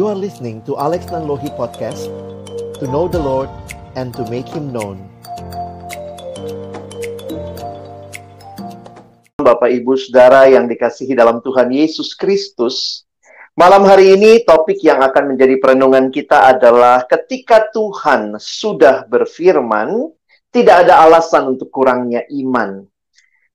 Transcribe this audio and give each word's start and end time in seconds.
You 0.00 0.08
are 0.08 0.16
listening 0.16 0.64
to 0.64 0.80
Alex 0.80 1.12
Nanlohi 1.12 1.52
Podcast 1.60 2.08
To 2.80 2.88
know 2.88 3.04
the 3.04 3.20
Lord 3.20 3.52
and 4.00 4.16
to 4.16 4.24
make 4.32 4.48
Him 4.48 4.72
known 4.72 4.96
Bapak 9.36 9.68
Ibu 9.68 10.00
Saudara 10.00 10.48
yang 10.48 10.72
dikasihi 10.72 11.12
dalam 11.12 11.44
Tuhan 11.44 11.68
Yesus 11.68 12.16
Kristus 12.16 13.04
Malam 13.52 13.84
hari 13.84 14.16
ini 14.16 14.40
topik 14.40 14.80
yang 14.80 15.04
akan 15.04 15.36
menjadi 15.36 15.60
perenungan 15.60 16.08
kita 16.08 16.48
adalah 16.48 17.04
ketika 17.04 17.68
Tuhan 17.68 18.40
sudah 18.40 19.04
berfirman, 19.04 20.16
tidak 20.48 20.88
ada 20.88 21.04
alasan 21.04 21.52
untuk 21.52 21.68
kurangnya 21.68 22.24
iman. 22.40 22.88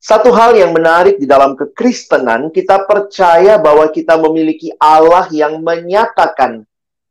Satu 0.05 0.29
hal 0.37 0.53
yang 0.53 0.69
menarik 0.69 1.17
di 1.17 1.25
dalam 1.25 1.57
kekristenan, 1.57 2.53
kita 2.53 2.85
percaya 2.85 3.57
bahwa 3.57 3.89
kita 3.89 4.21
memiliki 4.21 4.69
Allah 4.77 5.25
yang 5.33 5.65
menyatakan 5.65 6.61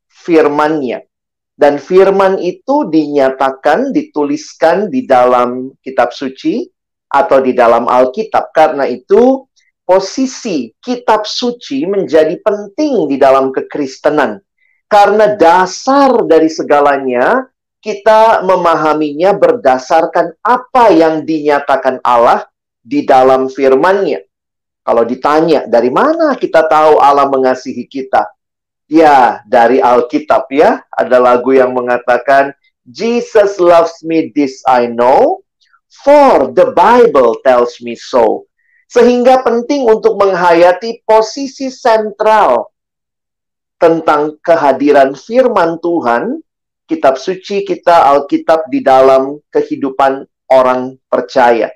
firman-Nya. 0.06 1.02
Dan 1.58 1.82
firman 1.82 2.38
itu 2.38 2.86
dinyatakan, 2.86 3.90
dituliskan 3.90 4.94
di 4.94 5.10
dalam 5.10 5.74
kitab 5.82 6.14
suci 6.14 6.70
atau 7.10 7.42
di 7.42 7.50
dalam 7.50 7.90
Alkitab. 7.90 8.54
Karena 8.54 8.86
itu, 8.86 9.42
posisi 9.82 10.70
kitab 10.78 11.26
suci 11.26 11.90
menjadi 11.90 12.38
penting 12.46 13.10
di 13.10 13.18
dalam 13.18 13.50
kekristenan. 13.50 14.38
Karena 14.86 15.34
dasar 15.34 16.22
dari 16.30 16.46
segalanya, 16.46 17.42
kita 17.82 18.46
memahaminya 18.46 19.34
berdasarkan 19.34 20.38
apa 20.46 20.94
yang 20.94 21.26
dinyatakan 21.26 21.98
Allah 22.06 22.53
di 22.84 23.08
dalam 23.08 23.48
firman-Nya. 23.48 24.20
Kalau 24.84 25.08
ditanya, 25.08 25.64
dari 25.64 25.88
mana 25.88 26.36
kita 26.36 26.68
tahu 26.68 27.00
Allah 27.00 27.24
mengasihi 27.24 27.88
kita? 27.88 28.28
Ya, 28.84 29.40
dari 29.48 29.80
Alkitab 29.80 30.44
ya. 30.52 30.84
Ada 30.92 31.16
lagu 31.16 31.56
yang 31.56 31.72
mengatakan, 31.72 32.52
Jesus 32.84 33.56
loves 33.56 34.04
me, 34.04 34.28
this 34.36 34.60
I 34.68 34.92
know, 34.92 35.40
for 36.04 36.52
the 36.52 36.76
Bible 36.76 37.40
tells 37.40 37.80
me 37.80 37.96
so. 37.96 38.44
Sehingga 38.92 39.40
penting 39.40 39.88
untuk 39.88 40.20
menghayati 40.20 41.00
posisi 41.08 41.72
sentral 41.72 42.68
tentang 43.80 44.36
kehadiran 44.44 45.16
firman 45.16 45.80
Tuhan, 45.80 46.44
kitab 46.84 47.16
suci 47.16 47.64
kita, 47.64 48.04
Alkitab 48.12 48.68
di 48.68 48.84
dalam 48.84 49.40
kehidupan 49.48 50.28
orang 50.52 51.00
percaya. 51.08 51.72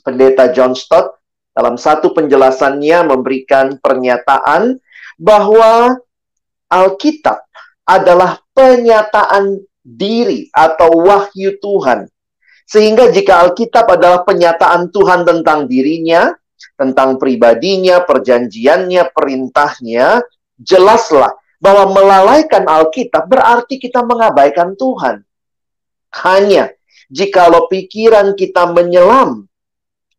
Pendeta 0.00 0.50
John 0.50 0.72
Stott 0.74 1.20
dalam 1.50 1.76
satu 1.76 2.14
penjelasannya 2.16 3.10
memberikan 3.10 3.76
pernyataan 3.78 4.80
bahwa 5.20 6.00
Alkitab 6.70 7.42
adalah 7.84 8.38
penyataan 8.54 9.58
diri 9.82 10.46
atau 10.54 11.04
wahyu 11.04 11.58
Tuhan. 11.58 12.06
Sehingga 12.70 13.10
jika 13.10 13.42
Alkitab 13.42 13.90
adalah 13.90 14.22
penyataan 14.22 14.94
Tuhan 14.94 15.26
tentang 15.26 15.66
dirinya, 15.66 16.30
tentang 16.78 17.18
pribadinya, 17.18 17.98
perjanjiannya, 18.06 19.10
perintahnya, 19.10 20.22
jelaslah 20.54 21.34
bahwa 21.58 21.90
melalaikan 21.90 22.70
Alkitab 22.70 23.26
berarti 23.26 23.82
kita 23.82 24.06
mengabaikan 24.06 24.78
Tuhan. 24.78 25.26
Hanya 26.22 26.70
jikalau 27.10 27.66
pikiran 27.66 28.38
kita 28.38 28.70
menyelam 28.70 29.49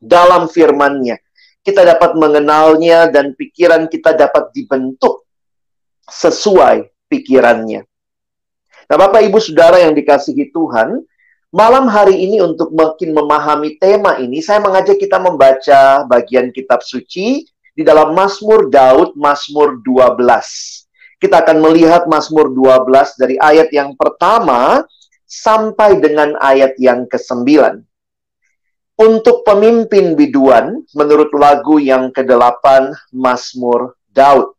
dalam 0.02 0.50
firman-Nya. 0.50 1.22
Kita 1.62 1.86
dapat 1.86 2.18
mengenalnya 2.18 3.06
dan 3.14 3.38
pikiran 3.38 3.86
kita 3.86 4.18
dapat 4.18 4.50
dibentuk 4.50 5.30
sesuai 6.10 6.90
pikirannya. 7.06 7.86
Nah, 8.90 8.98
Bapak 8.98 9.22
Ibu 9.22 9.38
Saudara 9.38 9.78
yang 9.78 9.94
dikasihi 9.94 10.50
Tuhan, 10.50 11.06
malam 11.54 11.86
hari 11.86 12.18
ini 12.18 12.42
untuk 12.42 12.74
makin 12.74 13.14
memahami 13.14 13.78
tema 13.78 14.18
ini, 14.18 14.42
saya 14.42 14.58
mengajak 14.58 14.98
kita 14.98 15.22
membaca 15.22 16.04
bagian 16.10 16.50
kitab 16.50 16.82
suci 16.82 17.46
di 17.78 17.84
dalam 17.86 18.18
Mazmur 18.18 18.74
Daud, 18.74 19.14
Mazmur 19.14 19.80
12. 19.86 20.18
Kita 21.22 21.46
akan 21.46 21.62
melihat 21.62 22.10
Mazmur 22.10 22.50
12 22.50 23.22
dari 23.22 23.38
ayat 23.38 23.70
yang 23.70 23.94
pertama 23.94 24.82
sampai 25.30 26.02
dengan 26.02 26.34
ayat 26.42 26.74
yang 26.82 27.06
ke-9 27.06 27.86
untuk 29.02 29.42
pemimpin 29.42 30.14
biduan 30.14 30.86
menurut 30.94 31.34
lagu 31.34 31.82
yang 31.82 32.14
ke-8 32.14 32.94
Mazmur 33.10 33.98
Daud. 34.14 34.54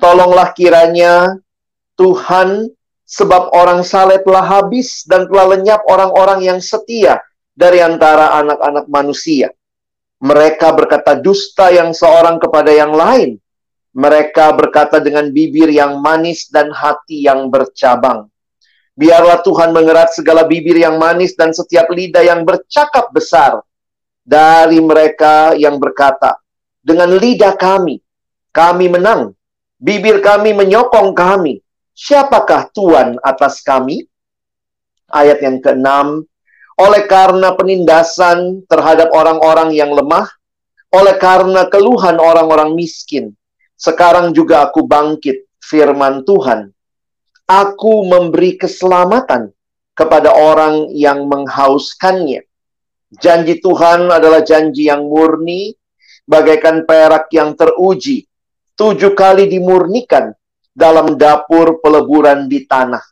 Tolonglah 0.00 0.56
kiranya 0.56 1.36
Tuhan 2.00 2.72
sebab 3.04 3.52
orang 3.52 3.84
saleh 3.84 4.24
telah 4.24 4.42
habis 4.42 5.04
dan 5.04 5.28
telah 5.28 5.54
lenyap 5.54 5.84
orang-orang 5.84 6.48
yang 6.48 6.58
setia 6.64 7.20
dari 7.52 7.84
antara 7.84 8.40
anak-anak 8.40 8.88
manusia. 8.88 9.52
Mereka 10.24 10.72
berkata 10.72 11.14
dusta 11.20 11.68
yang 11.68 11.92
seorang 11.92 12.40
kepada 12.40 12.72
yang 12.72 12.96
lain. 12.96 13.36
Mereka 13.94 14.50
berkata 14.58 14.98
dengan 14.98 15.30
bibir 15.30 15.70
yang 15.70 16.02
manis 16.02 16.50
dan 16.50 16.74
hati 16.74 17.22
yang 17.22 17.46
bercabang. 17.52 18.26
Biarlah 18.94 19.42
Tuhan 19.42 19.74
mengerat 19.74 20.14
segala 20.14 20.46
bibir 20.46 20.78
yang 20.78 21.02
manis 21.02 21.34
dan 21.34 21.50
setiap 21.50 21.90
lidah 21.90 22.22
yang 22.22 22.46
bercakap 22.46 23.10
besar 23.10 23.58
dari 24.22 24.78
mereka 24.78 25.58
yang 25.58 25.82
berkata, 25.82 26.38
dengan 26.78 27.10
lidah 27.18 27.58
kami, 27.58 27.98
kami 28.54 28.86
menang. 28.86 29.34
Bibir 29.82 30.22
kami 30.22 30.54
menyokong 30.54 31.10
kami. 31.10 31.58
Siapakah 31.90 32.70
Tuhan 32.70 33.18
atas 33.18 33.60
kami? 33.66 34.06
Ayat 35.10 35.42
yang 35.42 35.58
keenam, 35.58 36.22
oleh 36.78 37.02
karena 37.10 37.54
penindasan 37.54 38.62
terhadap 38.70 39.10
orang-orang 39.10 39.74
yang 39.74 39.90
lemah, 39.90 40.26
oleh 40.94 41.18
karena 41.18 41.66
keluhan 41.66 42.18
orang-orang 42.22 42.78
miskin, 42.78 43.34
sekarang 43.74 44.30
juga 44.30 44.70
aku 44.70 44.86
bangkit 44.86 45.50
firman 45.58 46.22
Tuhan 46.22 46.73
Aku 47.44 48.08
memberi 48.08 48.56
keselamatan 48.56 49.52
kepada 49.92 50.32
orang 50.32 50.88
yang 50.96 51.28
menghauskannya. 51.28 52.40
Janji 53.20 53.60
Tuhan 53.60 54.08
adalah 54.08 54.40
janji 54.40 54.88
yang 54.88 55.04
murni, 55.04 55.76
bagaikan 56.24 56.88
perak 56.88 57.28
yang 57.36 57.52
teruji, 57.52 58.24
tujuh 58.80 59.12
kali 59.12 59.44
dimurnikan 59.52 60.32
dalam 60.72 61.20
dapur 61.20 61.84
peleburan 61.84 62.48
di 62.48 62.64
tanah. 62.64 63.04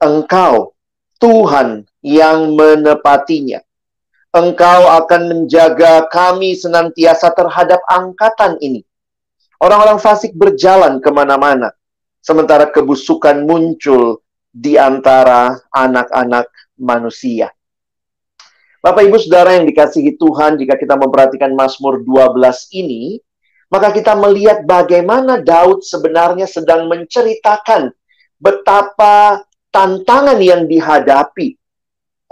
Engkau, 0.00 0.72
Tuhan 1.20 1.84
yang 2.00 2.56
menepatinya. 2.56 3.60
Engkau 4.32 4.88
akan 4.88 5.22
menjaga 5.28 6.08
kami 6.08 6.56
senantiasa 6.56 7.28
terhadap 7.36 7.84
angkatan 7.92 8.56
ini. 8.64 8.88
Orang-orang 9.60 10.00
fasik 10.00 10.32
berjalan 10.32 10.96
ke 11.04 11.12
mana-mana 11.12 11.76
sementara 12.20 12.68
kebusukan 12.68 13.42
muncul 13.44 14.20
di 14.52 14.76
antara 14.76 15.56
anak-anak 15.72 16.48
manusia. 16.76 17.52
Bapak 18.80 19.04
Ibu 19.04 19.20
Saudara 19.20 19.60
yang 19.60 19.68
dikasihi 19.68 20.16
Tuhan, 20.16 20.56
jika 20.56 20.80
kita 20.80 20.96
memperhatikan 20.96 21.52
Mazmur 21.52 22.00
12 22.00 22.72
ini, 22.72 23.20
maka 23.68 23.92
kita 23.92 24.16
melihat 24.16 24.64
bagaimana 24.64 25.44
Daud 25.44 25.84
sebenarnya 25.84 26.48
sedang 26.48 26.88
menceritakan 26.88 27.92
betapa 28.40 29.44
tantangan 29.68 30.40
yang 30.40 30.64
dihadapi 30.64 31.60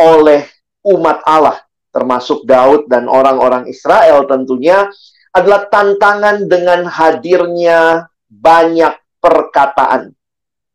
oleh 0.01 0.49
umat 0.89 1.21
Allah, 1.29 1.61
termasuk 1.93 2.49
Daud 2.49 2.89
dan 2.89 3.07
orang-orang 3.07 3.69
Israel 3.69 4.25
tentunya, 4.25 4.89
adalah 5.37 5.69
tantangan 5.69 6.49
dengan 6.49 6.89
hadirnya 6.89 8.09
banyak 8.27 8.97
perkataan. 9.19 10.15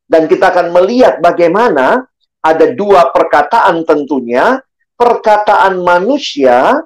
Dan 0.08 0.28
kita 0.28 0.52
akan 0.54 0.76
melihat 0.76 1.20
bagaimana 1.24 2.06
ada 2.44 2.66
dua 2.76 3.10
perkataan 3.10 3.88
tentunya, 3.88 4.60
perkataan 5.00 5.80
manusia 5.80 6.84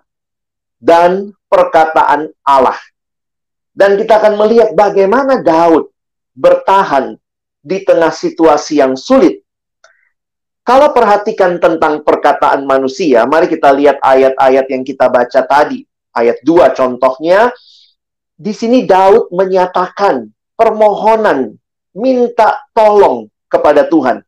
dan 0.77 1.33
perkataan 1.50 2.30
Allah. 2.45 2.77
Dan 3.74 3.98
kita 3.98 4.21
akan 4.21 4.38
melihat 4.38 4.74
bagaimana 4.74 5.42
Daud 5.42 5.89
bertahan 6.38 7.18
di 7.62 7.81
tengah 7.83 8.13
situasi 8.13 8.80
yang 8.80 8.94
sulit. 8.94 9.42
Kalau 10.62 10.92
perhatikan 10.92 11.57
tentang 11.63 12.04
perkataan 12.04 12.68
manusia, 12.68 13.24
mari 13.24 13.48
kita 13.48 13.71
lihat 13.71 14.04
ayat-ayat 14.04 14.65
yang 14.68 14.83
kita 14.83 15.07
baca 15.07 15.42
tadi. 15.48 15.88
Ayat 16.12 16.44
2 16.44 16.74
contohnya, 16.75 17.54
di 18.36 18.51
sini 18.51 18.83
Daud 18.83 19.31
menyatakan 19.31 20.27
permohonan, 20.57 21.56
minta 21.94 22.65
tolong 22.74 23.30
kepada 23.48 23.86
Tuhan. 23.88 24.25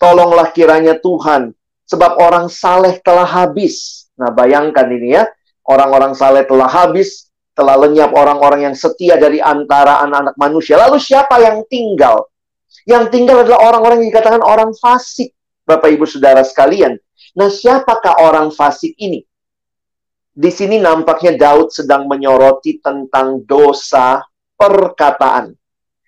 Tolonglah 0.00 0.48
kiranya 0.56 0.96
Tuhan, 0.96 1.52
sebab 1.84 2.16
orang 2.16 2.48
saleh 2.48 2.96
telah 3.04 3.26
habis. 3.26 4.06
Nah, 4.16 4.32
bayangkan 4.32 4.88
ini 4.88 5.18
ya, 5.18 5.28
orang-orang 5.68 6.16
saleh 6.16 6.46
telah 6.48 6.70
habis, 6.70 7.28
telah 7.52 7.76
lenyap 7.76 8.14
orang-orang 8.16 8.72
yang 8.72 8.76
setia 8.78 9.20
dari 9.20 9.42
antara 9.42 10.00
anak-anak 10.06 10.34
manusia. 10.40 10.80
Lalu 10.80 10.96
siapa 10.96 11.36
yang 11.42 11.66
tinggal? 11.68 12.30
Yang 12.88 13.12
tinggal 13.12 13.44
adalah 13.44 13.60
orang-orang 13.60 14.00
yang 14.00 14.08
dikatakan 14.14 14.40
orang 14.40 14.72
fasik, 14.78 15.36
Bapak 15.68 15.92
Ibu 15.92 16.08
Saudara 16.08 16.40
sekalian. 16.40 16.96
Nah, 17.36 17.52
siapakah 17.52 18.24
orang 18.24 18.48
fasik 18.48 18.96
ini? 18.96 19.20
Di 20.30 20.48
sini 20.48 20.80
nampaknya 20.80 21.36
Daud 21.36 21.74
sedang 21.74 22.08
menyoroti 22.08 22.80
tentang 22.80 23.44
dosa 23.44 24.24
perkataan. 24.60 25.56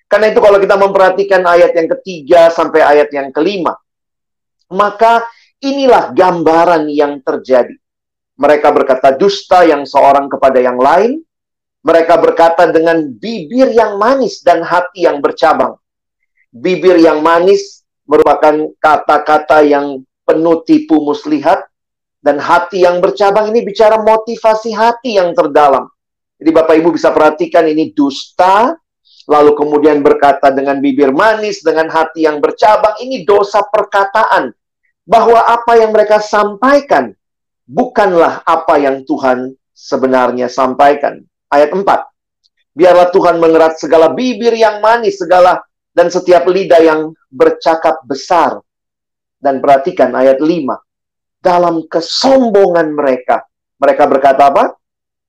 Karena 0.04 0.28
itu 0.28 0.44
kalau 0.44 0.60
kita 0.60 0.76
memperhatikan 0.76 1.40
ayat 1.40 1.72
yang 1.72 1.88
ketiga 1.96 2.52
sampai 2.52 2.84
ayat 2.84 3.08
yang 3.16 3.32
kelima, 3.32 3.72
maka 4.68 5.24
inilah 5.64 6.12
gambaran 6.12 6.92
yang 6.92 7.24
terjadi. 7.24 7.72
Mereka 8.36 8.68
berkata 8.76 9.16
dusta 9.16 9.64
yang 9.64 9.88
seorang 9.88 10.28
kepada 10.28 10.60
yang 10.60 10.76
lain, 10.76 11.24
mereka 11.80 12.20
berkata 12.20 12.68
dengan 12.68 13.08
bibir 13.08 13.72
yang 13.72 13.96
manis 13.96 14.44
dan 14.44 14.60
hati 14.60 15.08
yang 15.08 15.24
bercabang. 15.24 15.80
Bibir 16.52 17.00
yang 17.00 17.24
manis 17.24 17.80
merupakan 18.04 18.68
kata-kata 18.76 19.64
yang 19.64 20.04
penuh 20.28 20.60
tipu 20.68 21.00
muslihat 21.00 21.64
dan 22.20 22.36
hati 22.36 22.84
yang 22.84 23.00
bercabang 23.00 23.48
ini 23.50 23.64
bicara 23.64 23.96
motivasi 23.98 24.76
hati 24.76 25.16
yang 25.16 25.32
terdalam. 25.32 25.88
Jadi 26.42 26.50
Bapak 26.50 26.74
Ibu 26.74 26.90
bisa 26.90 27.14
perhatikan 27.14 27.70
ini 27.70 27.94
dusta, 27.94 28.74
lalu 29.30 29.54
kemudian 29.54 30.02
berkata 30.02 30.50
dengan 30.50 30.82
bibir 30.82 31.14
manis, 31.14 31.62
dengan 31.62 31.86
hati 31.86 32.26
yang 32.26 32.42
bercabang, 32.42 32.98
ini 32.98 33.22
dosa 33.22 33.62
perkataan. 33.62 34.50
Bahwa 35.06 35.38
apa 35.46 35.78
yang 35.78 35.94
mereka 35.94 36.18
sampaikan 36.18 37.14
bukanlah 37.62 38.42
apa 38.42 38.74
yang 38.82 39.06
Tuhan 39.06 39.54
sebenarnya 39.70 40.50
sampaikan 40.50 41.22
ayat 41.46 41.70
4. 41.70 41.86
Biarlah 42.74 43.14
Tuhan 43.14 43.38
mengerat 43.38 43.78
segala 43.78 44.10
bibir 44.10 44.50
yang 44.58 44.82
manis, 44.82 45.22
segala 45.22 45.62
dan 45.94 46.10
setiap 46.10 46.42
lidah 46.50 46.82
yang 46.82 47.00
bercakap 47.30 48.02
besar. 48.02 48.58
Dan 49.38 49.62
perhatikan 49.62 50.10
ayat 50.10 50.42
5. 50.42 50.74
Dalam 51.38 51.86
kesombongan 51.86 52.98
mereka, 52.98 53.46
mereka 53.78 54.10
berkata 54.10 54.50
apa? 54.50 54.81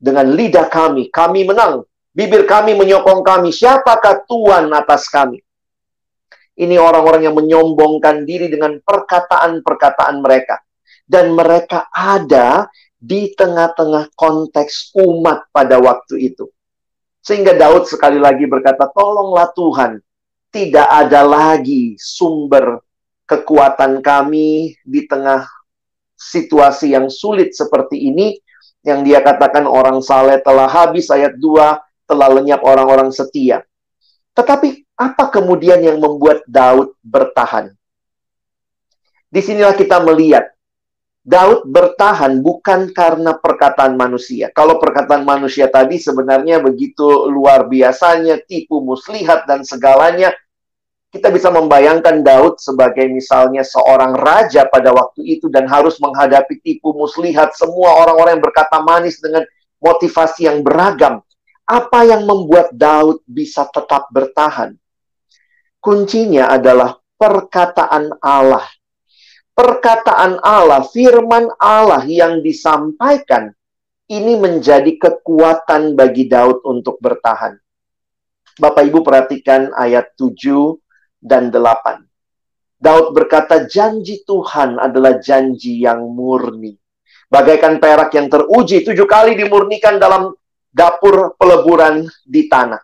Dengan 0.04 0.36
lidah 0.36 0.68
kami, 0.68 1.08
kami 1.08 1.48
menang. 1.48 1.88
Bibir 2.12 2.44
kami 2.44 2.76
menyokong 2.76 3.24
kami. 3.24 3.56
Siapakah 3.56 4.28
Tuhan 4.28 4.68
atas 4.76 5.08
kami? 5.08 5.40
Ini 6.60 6.76
orang-orang 6.76 7.24
yang 7.24 7.40
menyombongkan 7.40 8.28
diri 8.28 8.52
dengan 8.52 8.84
perkataan-perkataan 8.84 10.20
mereka. 10.20 10.60
Dan 11.08 11.32
mereka 11.32 11.88
ada 11.90 12.68
di 13.00 13.32
tengah-tengah 13.32 14.12
konteks 14.20 14.92
umat 15.00 15.48
pada 15.56 15.80
waktu 15.80 16.36
itu. 16.36 16.52
Sehingga 17.24 17.56
Daud 17.56 17.88
sekali 17.88 18.20
lagi 18.20 18.44
berkata, 18.44 18.92
"Tolonglah 18.92 19.56
Tuhan, 19.56 20.04
tidak 20.52 20.88
ada 20.92 21.24
lagi 21.24 21.96
sumber 21.96 22.84
kekuatan 23.24 24.04
kami 24.04 24.76
di 24.84 25.08
tengah 25.08 25.48
situasi 26.20 26.92
yang 26.92 27.08
sulit 27.08 27.56
seperti 27.56 28.12
ini." 28.12 28.36
Yang 28.84 29.00
dia 29.08 29.20
katakan 29.24 29.64
orang 29.64 30.04
saleh 30.04 30.44
telah 30.44 30.68
habis 30.68 31.08
ayat 31.08 31.40
2, 31.40 31.80
telah 32.04 32.28
lenyap 32.30 32.62
orang-orang 32.68 33.10
setia. 33.16 33.64
Tetapi 34.36 34.84
apa 35.00 35.32
kemudian 35.32 35.80
yang 35.80 35.98
membuat 36.04 36.44
Daud 36.44 36.94
bertahan? 37.00 37.72
Di 39.34 39.42
sinilah 39.42 39.74
kita 39.74 40.04
melihat 40.04 40.54
Daud 41.24 41.64
bertahan 41.72 42.44
bukan 42.44 42.92
karena 42.92 43.40
perkataan 43.40 43.96
manusia. 43.96 44.52
Kalau 44.52 44.76
perkataan 44.76 45.24
manusia 45.24 45.72
tadi 45.72 45.96
sebenarnya 45.96 46.60
begitu 46.60 47.32
luar 47.32 47.72
biasanya, 47.72 48.44
tipu 48.44 48.84
muslihat 48.84 49.48
dan 49.48 49.64
segalanya, 49.64 50.36
kita 51.13 51.30
bisa 51.30 51.54
membayangkan 51.54 52.25
Daud 52.25 52.57
sebagai 52.57 53.06
misalnya 53.06 53.62
seorang 53.62 54.18
raja 54.18 54.65
pada 54.65 54.89
waktu 54.89 55.38
itu 55.38 55.45
dan 55.54 55.69
harus 55.69 56.01
menghadapi 56.01 56.57
tipu 56.65 56.89
muslihat 56.98 57.54
semua 57.54 58.01
orang-orang 58.01 58.42
yang 58.42 58.45
berkata 58.50 58.81
manis 58.81 59.21
dengan 59.21 59.45
motivasi 59.77 60.50
yang 60.50 60.65
beragam. 60.65 61.21
Apa 61.69 62.04
yang 62.04 62.25
membuat 62.25 62.74
Daud 62.74 63.21
bisa 63.30 63.69
tetap 63.69 64.10
bertahan? 64.10 64.74
Kuncinya 65.77 66.50
adalah 66.50 66.98
perkataan 67.15 68.18
Allah 68.19 68.65
perkataan 69.54 70.42
Allah, 70.42 70.81
firman 70.89 71.50
Allah 71.62 72.01
yang 72.10 72.42
disampaikan 72.42 73.54
ini 74.10 74.36
menjadi 74.38 74.98
kekuatan 75.00 75.95
bagi 75.95 76.27
Daud 76.27 76.65
untuk 76.65 77.00
bertahan. 77.00 77.56
Bapak 78.54 78.86
Ibu 78.86 79.01
perhatikan 79.01 79.74
ayat 79.74 80.13
7 80.13 80.77
dan 81.24 81.48
8. 81.48 82.04
Daud 82.84 83.16
berkata, 83.16 83.64
janji 83.64 84.28
Tuhan 84.28 84.75
adalah 84.75 85.16
janji 85.24 85.80
yang 85.80 86.04
murni. 86.12 86.75
Bagaikan 87.31 87.80
perak 87.80 88.12
yang 88.12 88.28
teruji, 88.28 88.84
tujuh 88.84 89.08
kali 89.08 89.40
dimurnikan 89.40 89.96
dalam 89.98 90.36
dapur 90.68 91.40
peleburan 91.40 92.04
di 92.28 92.52
tanah. 92.52 92.84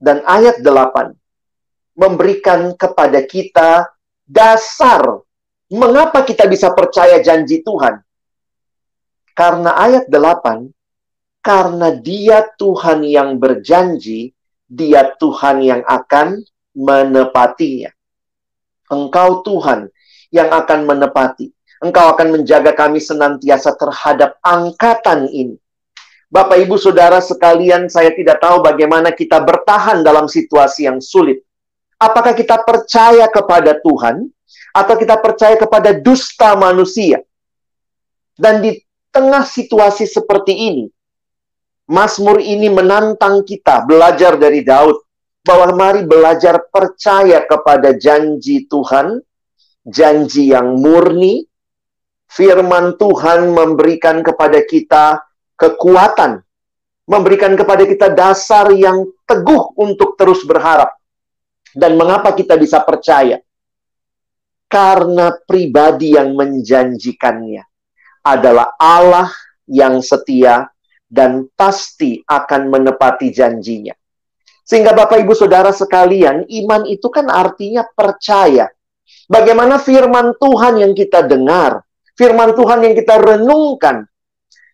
Dan 0.00 0.24
ayat 0.24 0.64
8, 0.64 1.12
memberikan 2.00 2.72
kepada 2.72 3.20
kita 3.28 3.92
dasar 4.24 5.20
mengapa 5.68 6.24
kita 6.24 6.48
bisa 6.48 6.72
percaya 6.72 7.20
janji 7.20 7.60
Tuhan. 7.60 8.00
Karena 9.36 9.76
ayat 9.76 10.08
8, 10.08 10.72
karena 11.44 11.92
dia 11.92 12.42
Tuhan 12.56 13.04
yang 13.04 13.36
berjanji, 13.36 14.32
dia 14.66 15.12
Tuhan 15.20 15.62
yang 15.62 15.82
akan 15.84 16.40
menepatinya. 16.76 17.88
Engkau 18.92 19.40
Tuhan 19.42 19.88
yang 20.28 20.52
akan 20.52 20.84
menepati. 20.84 21.50
Engkau 21.80 22.12
akan 22.12 22.40
menjaga 22.40 22.76
kami 22.76 23.00
senantiasa 23.00 23.74
terhadap 23.80 24.36
angkatan 24.44 25.28
ini. 25.32 25.56
Bapak, 26.26 26.58
Ibu, 26.60 26.76
Saudara 26.76 27.22
sekalian, 27.22 27.88
saya 27.88 28.12
tidak 28.12 28.42
tahu 28.42 28.60
bagaimana 28.60 29.14
kita 29.14 29.40
bertahan 29.40 30.04
dalam 30.04 30.28
situasi 30.28 30.84
yang 30.84 31.00
sulit. 31.00 31.40
Apakah 31.96 32.36
kita 32.36 32.60
percaya 32.60 33.24
kepada 33.30 33.78
Tuhan 33.80 34.28
atau 34.76 34.94
kita 35.00 35.16
percaya 35.16 35.56
kepada 35.56 35.96
dusta 35.96 36.52
manusia? 36.58 37.24
Dan 38.36 38.60
di 38.60 38.76
tengah 39.08 39.48
situasi 39.48 40.04
seperti 40.04 40.52
ini, 40.52 40.84
Mazmur 41.86 42.42
ini 42.42 42.68
menantang 42.68 43.46
kita 43.46 43.86
belajar 43.86 44.34
dari 44.36 44.60
Daud 44.66 45.05
bahwa 45.46 45.70
mari 45.78 46.02
belajar 46.02 46.58
percaya 46.66 47.46
kepada 47.46 47.94
janji 47.94 48.66
Tuhan, 48.66 49.22
janji 49.86 50.50
yang 50.50 50.74
murni, 50.74 51.46
firman 52.26 52.98
Tuhan 52.98 53.54
memberikan 53.54 54.26
kepada 54.26 54.66
kita 54.66 55.22
kekuatan, 55.54 56.42
memberikan 57.06 57.54
kepada 57.54 57.86
kita 57.86 58.10
dasar 58.10 58.74
yang 58.74 59.06
teguh 59.22 59.78
untuk 59.78 60.18
terus 60.18 60.42
berharap. 60.42 60.90
Dan 61.70 61.94
mengapa 61.94 62.34
kita 62.34 62.58
bisa 62.58 62.82
percaya? 62.82 63.38
Karena 64.66 65.30
pribadi 65.46 66.18
yang 66.18 66.34
menjanjikannya 66.34 67.62
adalah 68.26 68.74
Allah 68.74 69.30
yang 69.70 70.02
setia 70.02 70.66
dan 71.06 71.46
pasti 71.54 72.18
akan 72.26 72.74
menepati 72.74 73.30
janjinya. 73.30 73.94
Sehingga 74.66 74.90
Bapak 74.90 75.22
Ibu 75.22 75.30
Saudara 75.30 75.70
sekalian, 75.70 76.42
iman 76.42 76.82
itu 76.90 77.06
kan 77.06 77.30
artinya 77.30 77.86
percaya. 77.86 78.66
Bagaimana 79.30 79.78
firman 79.78 80.34
Tuhan 80.42 80.82
yang 80.82 80.90
kita 80.90 81.22
dengar, 81.22 81.86
firman 82.18 82.50
Tuhan 82.58 82.82
yang 82.82 82.94
kita 82.98 83.14
renungkan, 83.22 84.10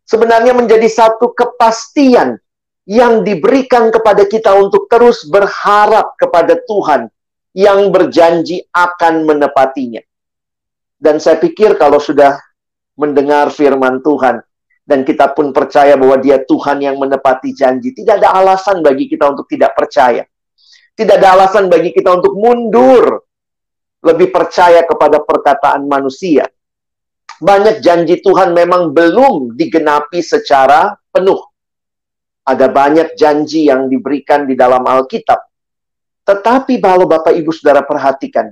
sebenarnya 0.08 0.56
menjadi 0.56 0.88
satu 0.88 1.36
kepastian 1.36 2.40
yang 2.88 3.20
diberikan 3.20 3.92
kepada 3.92 4.24
kita 4.24 4.56
untuk 4.56 4.88
terus 4.88 5.28
berharap 5.28 6.16
kepada 6.16 6.56
Tuhan 6.64 7.12
yang 7.52 7.92
berjanji 7.92 8.64
akan 8.72 9.28
menepatinya. 9.28 10.00
Dan 10.96 11.20
saya 11.20 11.36
pikir 11.36 11.76
kalau 11.76 12.00
sudah 12.00 12.40
mendengar 12.96 13.52
firman 13.52 14.00
Tuhan 14.00 14.40
dan 14.82 15.06
kita 15.06 15.30
pun 15.32 15.54
percaya 15.54 15.94
bahwa 15.94 16.18
dia 16.18 16.42
Tuhan 16.42 16.82
yang 16.82 16.98
menepati 16.98 17.54
janji, 17.54 17.94
tidak 17.94 18.22
ada 18.22 18.34
alasan 18.34 18.82
bagi 18.82 19.06
kita 19.06 19.30
untuk 19.30 19.46
tidak 19.46 19.72
percaya. 19.78 20.26
Tidak 20.92 21.16
ada 21.16 21.28
alasan 21.38 21.72
bagi 21.72 21.94
kita 21.94 22.20
untuk 22.20 22.36
mundur 22.36 23.24
lebih 24.02 24.28
percaya 24.28 24.84
kepada 24.84 25.22
perkataan 25.22 25.88
manusia. 25.88 26.44
Banyak 27.42 27.80
janji 27.80 28.20
Tuhan 28.20 28.52
memang 28.52 28.92
belum 28.92 29.56
digenapi 29.56 30.20
secara 30.20 30.94
penuh 31.10 31.52
ada 32.42 32.66
banyak 32.66 33.14
janji 33.14 33.70
yang 33.70 33.86
diberikan 33.86 34.46
di 34.50 34.58
dalam 34.58 34.82
Alkitab. 34.82 35.38
Tetapi 36.22 36.78
kalau 36.82 37.06
Bapak 37.06 37.34
Ibu 37.34 37.50
Saudara 37.54 37.82
perhatikan, 37.82 38.50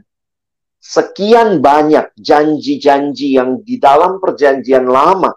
sekian 0.79 1.59
banyak 1.63 2.15
janji-janji 2.19 3.39
yang 3.39 3.63
di 3.63 3.79
dalam 3.79 4.19
perjanjian 4.19 4.87
lama 4.87 5.35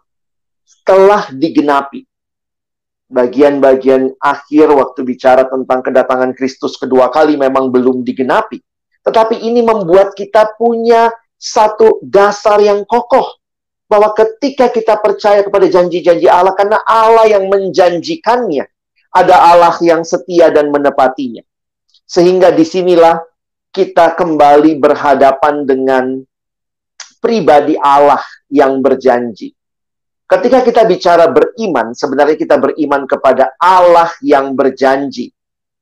telah 0.81 1.29
digenapi. 1.29 2.09
bagian-bagian 3.13 4.09
akhir 4.17 4.73
waktu 4.73 5.05
bicara 5.05 5.45
tentang 5.45 5.85
kedatangan 5.85 6.33
Kristus 6.33 6.81
kedua 6.81 7.13
kali 7.13 7.37
memang 7.37 7.69
belum 7.69 8.01
digenapi. 8.01 8.57
Tetapi 9.05 9.37
ini 9.37 9.61
membuat 9.61 10.17
kita 10.17 10.57
punya 10.57 11.13
satu 11.37 12.01
dasar 12.01 12.57
yang 12.57 12.81
kokoh 12.89 13.37
bahwa 13.85 14.17
ketika 14.17 14.73
kita 14.73 14.97
percaya 14.97 15.45
kepada 15.45 15.69
janji-janji 15.69 16.25
Allah 16.25 16.57
karena 16.57 16.81
Allah 16.87 17.29
yang 17.29 17.45
menjanjikannya, 17.51 18.65
ada 19.13 19.35
Allah 19.37 19.77
yang 19.85 20.01
setia 20.01 20.49
dan 20.49 20.73
menepatinya. 20.73 21.45
Sehingga 22.09 22.49
di 22.49 22.65
sinilah 22.65 23.21
kita 23.69 24.17
kembali 24.17 24.81
berhadapan 24.81 25.67
dengan 25.69 26.05
pribadi 27.21 27.77
Allah 27.77 28.23
yang 28.49 28.81
berjanji. 28.81 29.53
Ketika 30.33 30.65
kita 30.65 30.81
bicara 30.89 31.29
beriman, 31.29 31.93
sebenarnya 31.93 32.33
kita 32.33 32.57
beriman 32.57 33.05
kepada 33.05 33.53
Allah 33.61 34.09
yang 34.25 34.57
berjanji. 34.57 35.29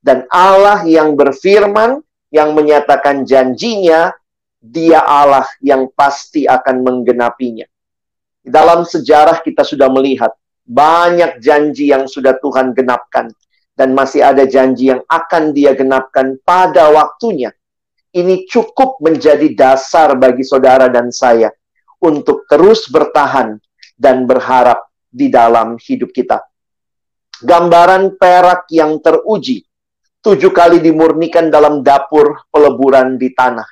Dan 0.03 0.27
Allah 0.27 0.83
yang 0.83 1.15
berfirman, 1.15 2.03
yang 2.35 2.51
menyatakan 2.51 3.23
janjinya, 3.23 4.11
dia 4.59 4.99
Allah 5.07 5.47
yang 5.63 5.87
pasti 5.95 6.43
akan 6.51 6.83
menggenapinya. 6.83 7.63
Dalam 8.43 8.83
sejarah 8.83 9.39
kita 9.39 9.63
sudah 9.63 9.87
melihat 9.87 10.35
banyak 10.67 11.39
janji 11.39 11.95
yang 11.95 12.11
sudah 12.11 12.35
Tuhan 12.43 12.75
genapkan. 12.75 13.31
Dan 13.71 13.95
masih 13.95 14.19
ada 14.19 14.43
janji 14.43 14.91
yang 14.91 14.99
akan 15.07 15.55
dia 15.55 15.71
genapkan 15.71 16.35
pada 16.43 16.91
waktunya 16.91 17.55
ini 18.11 18.43
cukup 18.47 18.99
menjadi 18.99 19.47
dasar 19.55 20.19
bagi 20.19 20.43
saudara 20.43 20.91
dan 20.91 21.09
saya 21.09 21.47
untuk 22.03 22.43
terus 22.51 22.91
bertahan 22.91 23.55
dan 24.01 24.25
berharap 24.25 24.89
di 25.05 25.29
dalam 25.29 25.77
hidup 25.77 26.09
kita. 26.09 26.41
Gambaran 27.45 28.17
perak 28.17 28.65
yang 28.73 28.97
teruji, 28.97 29.61
tujuh 30.25 30.49
kali 30.49 30.81
dimurnikan 30.81 31.53
dalam 31.53 31.85
dapur 31.85 32.49
peleburan 32.49 33.21
di 33.21 33.29
tanah. 33.29 33.69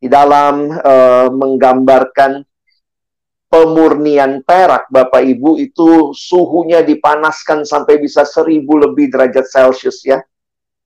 Di 0.00 0.08
dalam 0.08 0.72
uh, 0.72 1.28
menggambarkan 1.30 2.42
pemurnian 3.52 4.40
perak, 4.42 4.88
Bapak 4.88 5.20
Ibu, 5.20 5.60
itu 5.60 6.16
suhunya 6.16 6.80
dipanaskan 6.80 7.68
sampai 7.68 8.00
bisa 8.00 8.24
seribu 8.24 8.80
lebih 8.80 9.12
derajat 9.12 9.44
Celcius 9.46 10.02
ya 10.08 10.24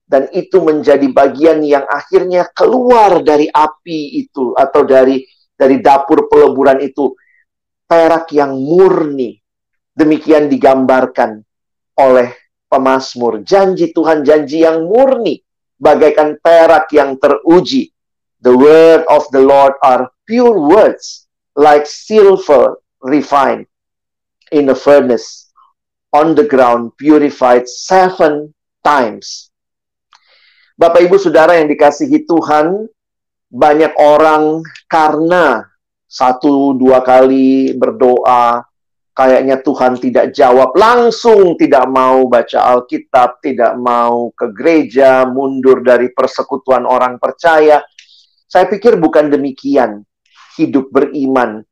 dan 0.07 0.31
itu 0.31 0.63
menjadi 0.63 1.03
bagian 1.11 1.59
yang 1.67 1.83
akhirnya 1.83 2.47
keluar 2.55 3.19
dari 3.19 3.51
api 3.51 4.23
itu 4.23 4.55
atau 4.55 4.87
dari 4.87 5.27
dari 5.51 5.83
dapur 5.83 6.31
peleburan 6.31 6.79
itu 6.79 7.11
perak 7.87 8.29
yang 8.35 8.53
murni. 8.53 9.39
Demikian 9.97 10.51
digambarkan 10.51 11.41
oleh 11.97 12.29
pemazmur. 12.69 13.41
Janji 13.41 13.95
Tuhan 13.95 14.21
janji 14.21 14.61
yang 14.61 14.85
murni. 14.85 15.41
Bagaikan 15.81 16.37
perak 16.37 16.91
yang 16.93 17.17
teruji. 17.17 17.89
The 18.45 18.53
word 18.53 19.01
of 19.09 19.25
the 19.33 19.41
Lord 19.41 19.73
are 19.81 20.13
pure 20.29 20.61
words 20.61 21.25
like 21.57 21.89
silver 21.89 22.77
refined 23.01 23.65
in 24.53 24.69
a 24.69 24.77
furnace 24.77 25.49
on 26.13 26.37
the 26.37 26.45
ground 26.45 26.93
purified 27.01 27.65
seven 27.67 28.53
times. 28.85 29.49
Bapak 30.77 31.09
Ibu 31.09 31.17
Saudara 31.17 31.57
yang 31.57 31.67
dikasihi 31.67 32.29
Tuhan, 32.29 32.85
banyak 33.49 33.97
orang 33.97 34.61
karena 34.85 35.66
satu 36.07 36.71
dua 36.79 37.03
kali 37.03 37.75
berdoa, 37.75 38.63
kayaknya 39.11 39.59
Tuhan 39.59 39.99
tidak 39.99 40.31
jawab 40.31 40.71
langsung, 40.77 41.59
tidak 41.59 41.83
mau 41.91 42.25
baca 42.31 42.73
Alkitab, 42.77 43.43
tidak 43.43 43.75
mau 43.75 44.31
ke 44.31 44.55
gereja, 44.55 45.27
mundur 45.27 45.83
dari 45.83 46.13
persekutuan 46.15 46.87
orang 46.87 47.19
percaya. 47.19 47.83
Saya 48.47 48.71
pikir 48.71 48.95
bukan 48.95 49.27
demikian 49.27 50.05
hidup 50.55 50.87
beriman. 50.93 51.65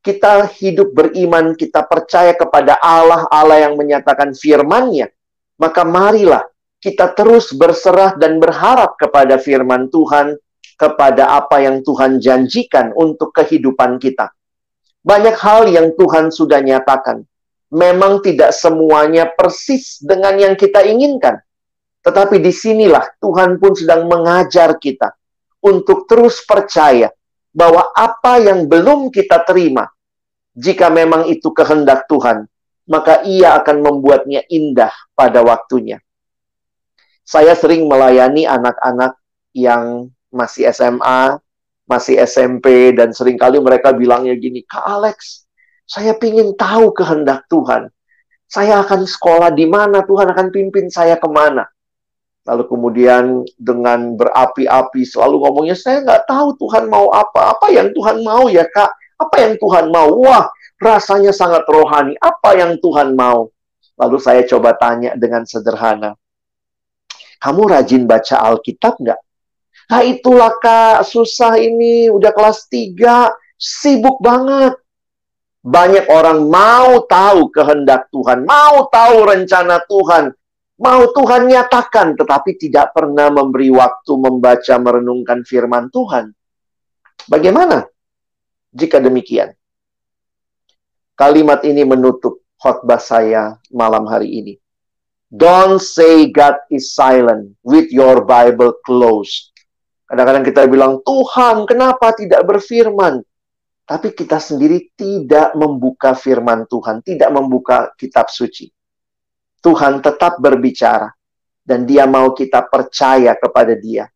Kita 0.00 0.48
hidup 0.48 0.96
beriman, 0.96 1.52
kita 1.56 1.84
percaya 1.84 2.32
kepada 2.32 2.76
Allah, 2.80 3.28
Allah 3.28 3.68
yang 3.68 3.76
menyatakan 3.76 4.32
firman-Nya. 4.32 5.12
Maka 5.60 5.84
marilah 5.84 6.40
kita 6.80 7.12
terus 7.12 7.52
berserah 7.52 8.16
dan 8.16 8.40
berharap 8.40 8.96
kepada 8.96 9.36
firman 9.36 9.92
Tuhan, 9.92 10.40
kepada 10.80 11.36
apa 11.36 11.60
yang 11.60 11.84
Tuhan 11.84 12.16
janjikan 12.16 12.96
untuk 12.96 13.36
kehidupan 13.36 14.00
kita. 14.00 14.32
Banyak 15.04 15.36
hal 15.36 15.68
yang 15.68 15.92
Tuhan 15.92 16.32
sudah 16.32 16.64
nyatakan. 16.64 17.20
Memang 17.68 18.24
tidak 18.24 18.56
semuanya 18.56 19.28
persis 19.28 20.00
dengan 20.00 20.40
yang 20.40 20.56
kita 20.56 20.80
inginkan. 20.80 21.36
Tetapi 22.00 22.40
di 22.40 22.48
sinilah 22.48 23.04
Tuhan 23.20 23.60
pun 23.60 23.76
sedang 23.76 24.08
mengajar 24.08 24.80
kita 24.80 25.12
untuk 25.60 26.08
terus 26.08 26.40
percaya 26.48 27.12
bahwa 27.52 27.92
apa 27.92 28.40
yang 28.40 28.64
belum 28.64 29.12
kita 29.12 29.44
terima, 29.44 29.84
jika 30.56 30.88
memang 30.88 31.28
itu 31.28 31.52
kehendak 31.52 32.08
Tuhan, 32.08 32.48
maka 32.88 33.20
ia 33.28 33.60
akan 33.60 33.84
membuatnya 33.84 34.48
indah 34.48 34.90
pada 35.12 35.44
waktunya 35.44 36.00
saya 37.30 37.54
sering 37.54 37.86
melayani 37.86 38.42
anak-anak 38.42 39.14
yang 39.54 40.10
masih 40.30 40.70
SMA, 40.70 41.38
masih 41.86 42.22
SMP, 42.22 42.94
dan 42.94 43.10
sering 43.10 43.34
kali 43.34 43.58
mereka 43.58 43.90
bilangnya 43.90 44.34
gini, 44.38 44.62
Kak 44.62 44.86
Alex, 44.86 45.46
saya 45.90 46.14
ingin 46.14 46.54
tahu 46.54 46.94
kehendak 46.94 47.46
Tuhan. 47.50 47.90
Saya 48.50 48.82
akan 48.82 49.06
sekolah 49.06 49.50
di 49.54 49.66
mana, 49.66 50.02
Tuhan 50.06 50.30
akan 50.30 50.50
pimpin 50.50 50.90
saya 50.90 51.18
ke 51.18 51.26
mana. 51.30 51.66
Lalu 52.46 52.66
kemudian 52.66 53.46
dengan 53.54 54.16
berapi-api 54.18 55.06
selalu 55.06 55.44
ngomongnya, 55.44 55.76
saya 55.78 56.02
nggak 56.02 56.26
tahu 56.26 56.58
Tuhan 56.58 56.90
mau 56.90 57.12
apa. 57.14 57.54
Apa 57.54 57.70
yang 57.70 57.94
Tuhan 57.94 58.26
mau 58.26 58.50
ya 58.50 58.66
kak? 58.66 58.90
Apa 59.20 59.36
yang 59.44 59.54
Tuhan 59.60 59.92
mau? 59.92 60.10
Wah, 60.24 60.50
rasanya 60.80 61.30
sangat 61.30 61.62
rohani. 61.68 62.16
Apa 62.18 62.56
yang 62.56 62.80
Tuhan 62.80 63.12
mau? 63.14 63.52
Lalu 64.00 64.16
saya 64.18 64.42
coba 64.48 64.74
tanya 64.80 65.12
dengan 65.14 65.44
sederhana. 65.44 66.16
Kamu 67.38 67.68
rajin 67.68 68.08
baca 68.08 68.40
Alkitab 68.40 68.96
nggak? 68.98 69.20
Nah 69.90 70.06
itulah 70.06 70.54
kak, 70.62 71.02
susah 71.02 71.58
ini, 71.58 72.06
udah 72.06 72.30
kelas 72.30 72.70
3, 72.70 73.34
sibuk 73.58 74.22
banget. 74.22 74.78
Banyak 75.60 76.06
orang 76.08 76.46
mau 76.46 77.04
tahu 77.04 77.50
kehendak 77.50 78.06
Tuhan, 78.14 78.46
mau 78.46 78.86
tahu 78.86 79.28
rencana 79.28 79.82
Tuhan, 79.84 80.32
mau 80.78 81.02
Tuhan 81.10 81.50
nyatakan, 81.50 82.16
tetapi 82.16 82.56
tidak 82.56 82.96
pernah 82.96 83.28
memberi 83.28 83.68
waktu 83.68 84.12
membaca 84.14 84.74
merenungkan 84.78 85.42
firman 85.44 85.90
Tuhan. 85.90 86.32
Bagaimana 87.28 87.84
jika 88.72 89.02
demikian? 89.02 89.52
Kalimat 91.18 91.66
ini 91.68 91.84
menutup 91.84 92.40
khotbah 92.56 93.02
saya 93.02 93.60
malam 93.68 94.08
hari 94.08 94.38
ini. 94.38 94.54
Don't 95.28 95.82
say 95.82 96.32
God 96.32 96.56
is 96.72 96.96
silent 96.96 97.54
with 97.60 97.92
your 97.92 98.24
Bible 98.24 98.72
closed. 98.88 99.49
Kadang-kadang 100.10 100.42
kita 100.42 100.66
bilang, 100.66 100.98
Tuhan 101.06 101.70
kenapa 101.70 102.10
tidak 102.18 102.42
berfirman? 102.42 103.22
Tapi 103.86 104.10
kita 104.10 104.42
sendiri 104.42 104.90
tidak 104.98 105.54
membuka 105.54 106.18
firman 106.18 106.66
Tuhan, 106.66 106.98
tidak 107.06 107.30
membuka 107.30 107.94
kitab 107.94 108.26
suci. 108.26 108.66
Tuhan 109.62 110.02
tetap 110.02 110.42
berbicara, 110.42 111.14
dan 111.62 111.86
dia 111.86 112.10
mau 112.10 112.34
kita 112.34 112.66
percaya 112.66 113.38
kepada 113.38 113.78
dia. 113.78 114.10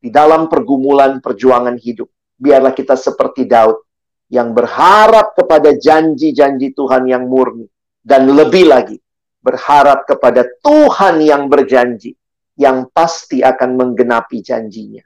Di 0.00 0.08
dalam 0.08 0.48
pergumulan 0.48 1.20
perjuangan 1.20 1.76
hidup, 1.76 2.08
biarlah 2.40 2.72
kita 2.72 2.96
seperti 2.96 3.44
Daud, 3.44 3.76
yang 4.32 4.56
berharap 4.56 5.36
kepada 5.36 5.76
janji-janji 5.76 6.72
Tuhan 6.72 7.12
yang 7.12 7.28
murni. 7.28 7.68
Dan 8.00 8.32
lebih 8.32 8.72
lagi, 8.72 8.96
berharap 9.44 10.08
kepada 10.08 10.48
Tuhan 10.64 11.20
yang 11.20 11.52
berjanji, 11.52 12.16
yang 12.56 12.88
pasti 12.88 13.44
akan 13.44 13.76
menggenapi 13.76 14.40
janjinya. 14.40 15.04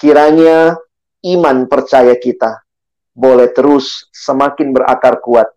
Kiranya 0.00 0.80
iman 1.28 1.68
percaya 1.68 2.16
kita 2.16 2.64
boleh 3.12 3.52
terus 3.52 4.08
semakin 4.08 4.72
berakar 4.72 5.20
kuat 5.20 5.52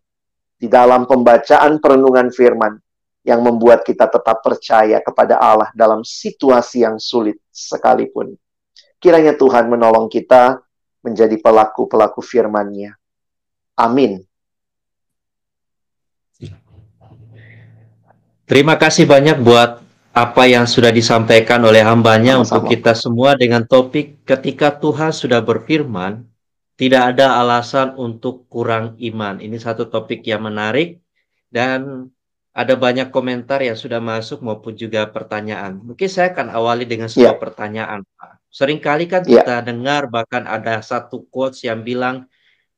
di 0.59 0.67
dalam 0.67 1.07
pembacaan 1.07 1.79
perenungan 1.79 2.27
firman 2.27 2.75
yang 3.23 3.39
membuat 3.39 3.88
kita 3.88 4.12
tetap 4.12 4.43
percaya 4.43 5.00
kepada 5.00 5.39
Allah 5.39 5.71
dalam 5.71 6.03
situasi 6.03 6.83
yang 6.83 7.00
sulit 7.00 7.39
sekalipun. 7.55 8.35
Kiranya 9.00 9.35
Tuhan 9.35 9.71
menolong 9.71 10.12
kita 10.12 10.59
menjadi 11.03 11.39
pelaku-pelaku 11.39 12.19
firman-Nya. 12.19 12.95
Amin. 13.79 14.23
Terima 18.43 18.75
kasih 18.75 19.07
banyak 19.07 19.39
buat 19.39 19.82
apa 20.13 20.46
yang 20.46 20.70
sudah 20.70 20.93
disampaikan 20.93 21.58
oleh 21.65 21.82
hambanya 21.82 22.38
Sama-sama. 22.38 22.46
untuk 22.46 22.62
kita 22.70 22.93
semua 22.93 23.34
dengan 23.34 23.65
topik 23.65 24.22
ketika 24.24 24.70
Tuhan 24.77 25.10
sudah 25.10 25.41
berfirman, 25.41 26.22
tidak 26.77 27.17
ada 27.17 27.41
alasan 27.41 27.98
untuk 27.98 28.46
kurang 28.46 28.93
iman. 29.01 29.41
Ini 29.41 29.58
satu 29.58 29.89
topik 29.89 30.22
yang 30.22 30.46
menarik 30.46 31.01
dan 31.50 32.10
ada 32.53 32.77
banyak 32.77 33.10
komentar 33.10 33.65
yang 33.65 33.74
sudah 33.74 33.98
masuk 33.98 34.46
maupun 34.46 34.77
juga 34.77 35.10
pertanyaan. 35.10 35.82
Mungkin 35.82 36.05
saya 36.05 36.29
akan 36.29 36.53
awali 36.53 36.86
dengan 36.86 37.10
sebuah 37.10 37.34
Ya. 37.34 37.41
pertanyaan, 37.41 38.00
Pak. 38.13 38.32
Seringkali 38.53 39.10
kan 39.10 39.25
Ya. 39.25 39.41
kita 39.41 39.65
dengar 39.65 40.05
bahkan 40.05 40.46
ada 40.46 40.77
satu 40.86 41.25
quotes 41.34 41.65
yang 41.65 41.82
bilang, 41.82 42.29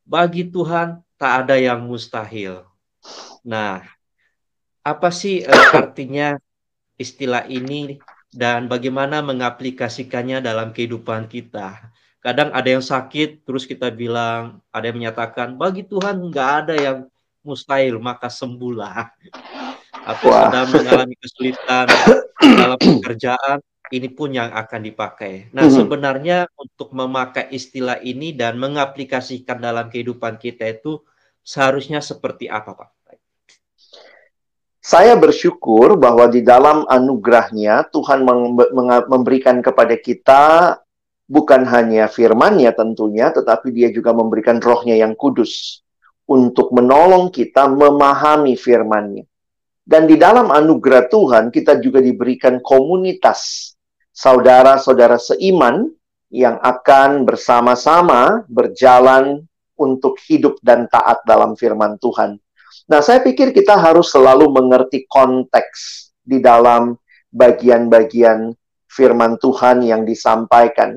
bagi 0.07 0.47
Tuhan 0.47 1.03
tak 1.19 1.47
ada 1.47 1.59
yang 1.59 1.83
mustahil. 1.83 2.63
Nah, 3.43 3.83
apa 4.79 5.09
sih 5.11 5.43
eh, 5.43 5.69
artinya 5.75 6.39
istilah 6.95 7.47
ini 7.47 7.99
dan 8.31 8.67
bagaimana 8.67 9.23
mengaplikasikannya 9.23 10.43
dalam 10.43 10.75
kehidupan 10.75 11.27
kita? 11.31 11.91
Kadang 12.19 12.49
ada 12.57 12.65
yang 12.65 12.81
sakit, 12.81 13.45
terus 13.45 13.69
kita 13.69 13.93
bilang, 13.93 14.57
ada 14.73 14.89
yang 14.89 14.97
menyatakan, 14.97 15.53
bagi 15.53 15.85
Tuhan 15.85 16.17
nggak 16.25 16.49
ada 16.65 16.73
yang 16.73 16.97
mustahil, 17.45 18.01
maka 18.01 18.33
sembuhlah. 18.33 19.13
Atau 20.09 20.33
Wah. 20.33 20.49
sedang 20.49 20.67
mengalami 20.73 21.13
kesulitan 21.21 21.85
dalam 22.41 22.79
pekerjaan, 22.81 23.61
ini 23.93 24.09
pun 24.09 24.33
yang 24.33 24.49
akan 24.49 24.81
dipakai. 24.81 25.53
Nah, 25.53 25.69
Mhm. 25.69 25.77
sebenarnya 25.77 26.37
untuk 26.57 26.89
memakai 26.97 27.45
istilah 27.53 28.01
ini 28.01 28.33
dan 28.33 28.57
mengaplikasikan 28.57 29.61
dalam 29.61 29.93
kehidupan 29.93 30.41
kita 30.41 30.65
itu 30.65 31.05
seharusnya 31.45 32.01
seperti 32.01 32.49
apa, 32.49 32.73
Pak? 32.73 32.89
Saya 34.85 35.17
bersyukur 35.17 35.97
bahwa 35.97 36.29
di 36.29 36.45
dalam 36.45 36.85
anugerahnya 36.85 37.89
Tuhan 37.89 38.21
memberikan 39.09 39.57
kepada 39.65 39.97
kita 39.97 40.77
bukan 41.25 41.65
hanya 41.65 42.05
firman-Nya 42.05 42.77
tentunya, 42.77 43.33
tetapi 43.33 43.73
dia 43.73 43.89
juga 43.89 44.13
memberikan 44.13 44.61
rohnya 44.61 44.93
yang 44.93 45.17
kudus 45.17 45.81
untuk 46.29 46.69
menolong 46.69 47.33
kita 47.33 47.65
memahami 47.65 48.53
firman-Nya. 48.53 49.25
Dan 49.81 50.05
di 50.05 50.21
dalam 50.21 50.53
anugerah 50.53 51.09
Tuhan 51.09 51.49
kita 51.49 51.81
juga 51.81 51.97
diberikan 51.97 52.61
komunitas 52.61 53.73
saudara-saudara 54.13 55.17
seiman 55.17 55.89
yang 56.29 56.61
akan 56.61 57.25
bersama-sama 57.25 58.45
berjalan 58.45 59.49
untuk 59.81 60.21
hidup 60.29 60.61
dan 60.61 60.85
taat 60.93 61.25
dalam 61.25 61.57
firman 61.57 61.97
Tuhan. 61.97 62.37
Nah, 62.85 63.01
saya 63.01 63.17
pikir 63.25 63.49
kita 63.49 63.73
harus 63.81 64.13
selalu 64.13 64.45
mengerti 64.53 65.09
konteks 65.09 66.13
di 66.21 66.37
dalam 66.37 66.93
bagian-bagian 67.33 68.53
firman 68.85 69.41
Tuhan 69.41 69.81
yang 69.81 70.05
disampaikan. 70.05 70.93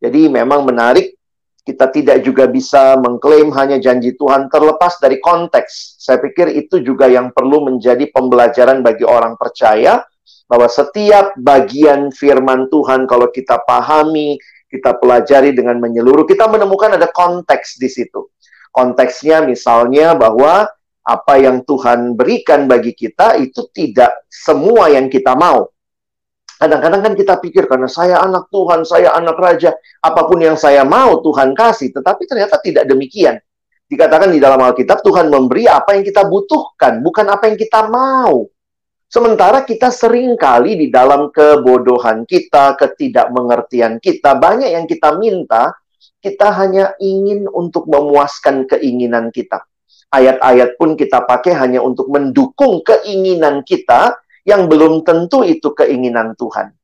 Jadi 0.00 0.28
memang 0.28 0.68
menarik 0.68 1.16
kita 1.64 1.92
tidak 1.92 2.24
juga 2.24 2.48
bisa 2.48 2.96
mengklaim 3.00 3.52
hanya 3.52 3.76
janji 3.76 4.16
Tuhan 4.16 4.48
terlepas 4.48 4.96
dari 5.00 5.20
konteks. 5.20 6.00
Saya 6.00 6.20
pikir 6.20 6.52
itu 6.56 6.80
juga 6.80 7.08
yang 7.08 7.32
perlu 7.32 7.68
menjadi 7.68 8.08
pembelajaran 8.12 8.80
bagi 8.80 9.04
orang 9.04 9.36
percaya 9.36 10.00
bahwa 10.48 10.66
setiap 10.66 11.36
bagian 11.38 12.10
firman 12.10 12.66
Tuhan 12.72 13.04
kalau 13.06 13.28
kita 13.30 13.60
pahami, 13.64 14.40
kita 14.66 14.98
pelajari 14.98 15.54
dengan 15.54 15.78
menyeluruh, 15.78 16.26
kita 16.26 16.48
menemukan 16.48 16.96
ada 16.96 17.08
konteks 17.12 17.78
di 17.78 17.86
situ. 17.86 18.28
Konteksnya 18.70 19.42
misalnya 19.46 20.14
bahwa 20.14 20.66
apa 21.10 21.42
yang 21.42 21.66
Tuhan 21.66 22.14
berikan 22.14 22.70
bagi 22.70 22.94
kita 22.94 23.34
itu 23.42 23.66
tidak 23.74 24.30
semua 24.30 24.86
yang 24.94 25.10
kita 25.10 25.34
mau. 25.34 25.66
Kadang-kadang 26.60 27.00
kan 27.00 27.14
kita 27.16 27.34
pikir 27.40 27.64
karena 27.66 27.88
saya 27.88 28.20
anak 28.20 28.52
Tuhan, 28.52 28.84
saya 28.84 29.16
anak 29.16 29.34
raja, 29.40 29.72
apa 30.04 30.28
pun 30.28 30.38
yang 30.44 30.60
saya 30.60 30.84
mau 30.86 31.18
Tuhan 31.24 31.56
kasih, 31.56 31.90
tetapi 31.90 32.28
ternyata 32.28 32.60
tidak 32.60 32.84
demikian. 32.84 33.40
Dikatakan 33.88 34.30
di 34.30 34.38
dalam 34.38 34.60
Alkitab 34.60 35.02
Tuhan 35.02 35.32
memberi 35.32 35.66
apa 35.66 35.96
yang 35.96 36.04
kita 36.04 36.28
butuhkan, 36.28 37.00
bukan 37.00 37.26
apa 37.32 37.50
yang 37.50 37.56
kita 37.58 37.88
mau. 37.88 38.46
Sementara 39.10 39.66
kita 39.66 39.90
sering 39.90 40.38
kali 40.38 40.78
di 40.78 40.86
dalam 40.92 41.34
kebodohan 41.34 42.28
kita, 42.28 42.78
ketidakmengertian 42.78 43.98
kita, 43.98 44.38
banyak 44.38 44.70
yang 44.70 44.86
kita 44.86 45.18
minta, 45.18 45.74
kita 46.20 46.52
hanya 46.60 46.92
ingin 47.00 47.48
untuk 47.48 47.88
memuaskan 47.88 48.68
keinginan 48.68 49.32
kita. 49.32 49.64
Ayat-ayat 50.10 50.74
pun 50.74 50.98
kita 50.98 51.22
pakai 51.22 51.54
hanya 51.54 51.78
untuk 51.80 52.10
mendukung 52.10 52.82
keinginan 52.82 53.62
kita 53.62 54.18
yang 54.42 54.66
belum 54.66 55.06
tentu 55.06 55.46
itu 55.46 55.70
keinginan 55.70 56.34
Tuhan. 56.34 56.74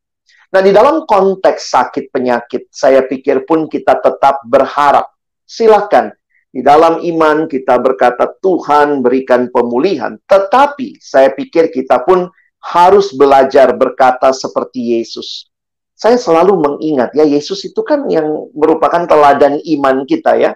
Nah, 0.55 0.63
di 0.63 0.71
dalam 0.71 1.03
konteks 1.05 1.75
sakit 1.75 2.15
penyakit, 2.15 2.71
saya 2.71 3.03
pikir 3.03 3.43
pun 3.43 3.67
kita 3.67 3.99
tetap 3.99 4.47
berharap. 4.47 5.11
Silakan, 5.43 6.15
di 6.55 6.63
dalam 6.63 7.03
iman 7.03 7.51
kita 7.51 7.77
berkata 7.83 8.31
Tuhan 8.41 9.03
berikan 9.03 9.51
pemulihan. 9.51 10.17
Tetapi 10.25 11.03
saya 11.03 11.35
pikir 11.35 11.69
kita 11.75 12.01
pun 12.07 12.31
harus 12.63 13.13
belajar 13.13 13.77
berkata 13.77 14.33
seperti 14.33 14.97
Yesus. 14.97 15.51
Saya 15.93 16.17
selalu 16.17 16.57
mengingat 16.57 17.13
ya, 17.13 17.29
Yesus 17.29 17.61
itu 17.69 17.85
kan 17.85 18.09
yang 18.09 18.49
merupakan 18.57 19.05
teladan 19.05 19.61
iman 19.61 20.09
kita 20.09 20.41
ya. 20.41 20.53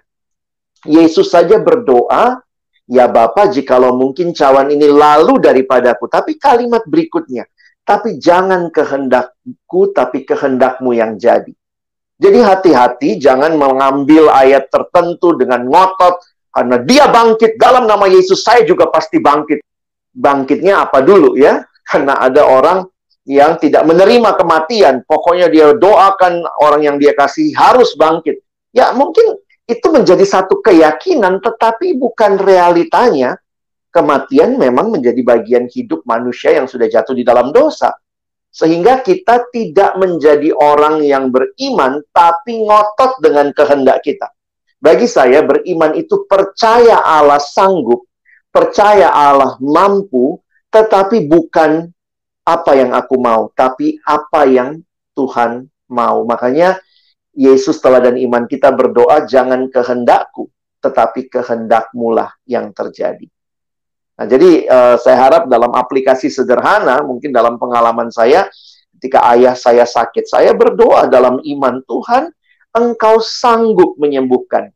Yesus 0.89 1.29
saja 1.29 1.61
berdoa, 1.61 2.41
Ya 2.91 3.07
Bapa, 3.07 3.47
jikalau 3.47 3.95
mungkin 3.95 4.35
cawan 4.35 4.75
ini 4.75 4.91
lalu 4.91 5.39
daripadaku. 5.39 6.11
Tapi 6.11 6.35
kalimat 6.43 6.83
berikutnya, 6.83 7.47
tapi 7.87 8.19
jangan 8.19 8.67
kehendakku, 8.75 9.95
tapi 9.95 10.27
kehendakmu 10.27 10.91
yang 10.99 11.15
jadi. 11.15 11.55
Jadi 12.21 12.39
hati-hati, 12.43 13.17
jangan 13.23 13.55
mengambil 13.55 14.29
ayat 14.35 14.67
tertentu 14.69 15.39
dengan 15.39 15.65
ngotot, 15.71 16.19
karena 16.51 16.83
dia 16.83 17.07
bangkit 17.07 17.57
dalam 17.57 17.87
nama 17.87 18.11
Yesus, 18.11 18.43
saya 18.43 18.67
juga 18.67 18.91
pasti 18.91 19.23
bangkit. 19.23 19.63
Bangkitnya 20.11 20.83
apa 20.83 20.99
dulu 20.99 21.39
ya? 21.39 21.63
Karena 21.87 22.19
ada 22.19 22.43
orang 22.43 22.91
yang 23.23 23.55
tidak 23.63 23.87
menerima 23.87 24.35
kematian, 24.35 25.07
pokoknya 25.07 25.47
dia 25.47 25.71
doakan 25.79 26.43
orang 26.59 26.83
yang 26.83 26.97
dia 26.99 27.15
kasih 27.15 27.55
harus 27.55 27.95
bangkit. 27.95 28.43
Ya 28.75 28.91
mungkin 28.91 29.39
itu 29.71 29.87
menjadi 29.95 30.27
satu 30.27 30.59
keyakinan, 30.59 31.39
tetapi 31.39 31.95
bukan 31.95 32.37
realitanya. 32.43 33.39
Kematian 33.91 34.55
memang 34.55 34.95
menjadi 34.95 35.19
bagian 35.19 35.67
hidup 35.67 36.07
manusia 36.07 36.55
yang 36.55 36.71
sudah 36.71 36.87
jatuh 36.87 37.11
di 37.11 37.27
dalam 37.27 37.51
dosa. 37.51 37.91
Sehingga 38.51 39.03
kita 39.03 39.51
tidak 39.51 39.99
menjadi 39.99 40.55
orang 40.55 41.03
yang 41.03 41.31
beriman, 41.31 42.03
tapi 42.15 42.67
ngotot 42.67 43.19
dengan 43.19 43.51
kehendak 43.51 44.03
kita. 44.07 44.31
Bagi 44.79 45.11
saya, 45.11 45.43
beriman 45.43 45.99
itu 45.99 46.23
percaya 46.27 47.03
Allah 47.03 47.43
sanggup, 47.43 48.07
percaya 48.55 49.11
Allah 49.11 49.59
mampu, 49.59 50.39
tetapi 50.71 51.27
bukan 51.27 51.91
apa 52.47 52.73
yang 52.79 52.95
aku 52.95 53.19
mau, 53.19 53.51
tapi 53.59 53.99
apa 54.07 54.47
yang 54.47 54.83
Tuhan 55.19 55.67
mau. 55.91 56.23
Makanya, 56.27 56.79
Yesus 57.31 57.79
teladan 57.79 58.19
iman 58.19 58.45
kita 58.51 58.75
berdoa 58.75 59.25
jangan 59.27 59.71
kehendakku 59.71 60.51
tetapi 60.81 61.29
kehendakmu 61.29 62.11
lah 62.11 62.33
yang 62.49 62.73
terjadi. 62.73 63.29
Nah, 64.21 64.27
jadi 64.29 64.69
uh, 64.69 64.97
saya 65.01 65.17
harap 65.17 65.49
dalam 65.49 65.73
aplikasi 65.73 66.29
sederhana 66.29 67.01
mungkin 67.05 67.33
dalam 67.33 67.57
pengalaman 67.57 68.13
saya 68.13 68.49
ketika 68.97 69.25
ayah 69.33 69.57
saya 69.57 69.89
sakit 69.89 70.29
saya 70.29 70.53
berdoa 70.53 71.09
dalam 71.09 71.41
iman 71.41 71.81
Tuhan 71.89 72.29
engkau 72.77 73.21
sanggup 73.23 73.97
menyembuhkan. 73.97 74.73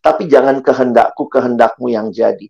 Tapi 0.00 0.28
jangan 0.28 0.64
kehendakku 0.64 1.28
kehendakmu 1.28 1.92
yang 1.92 2.08
jadi. 2.08 2.48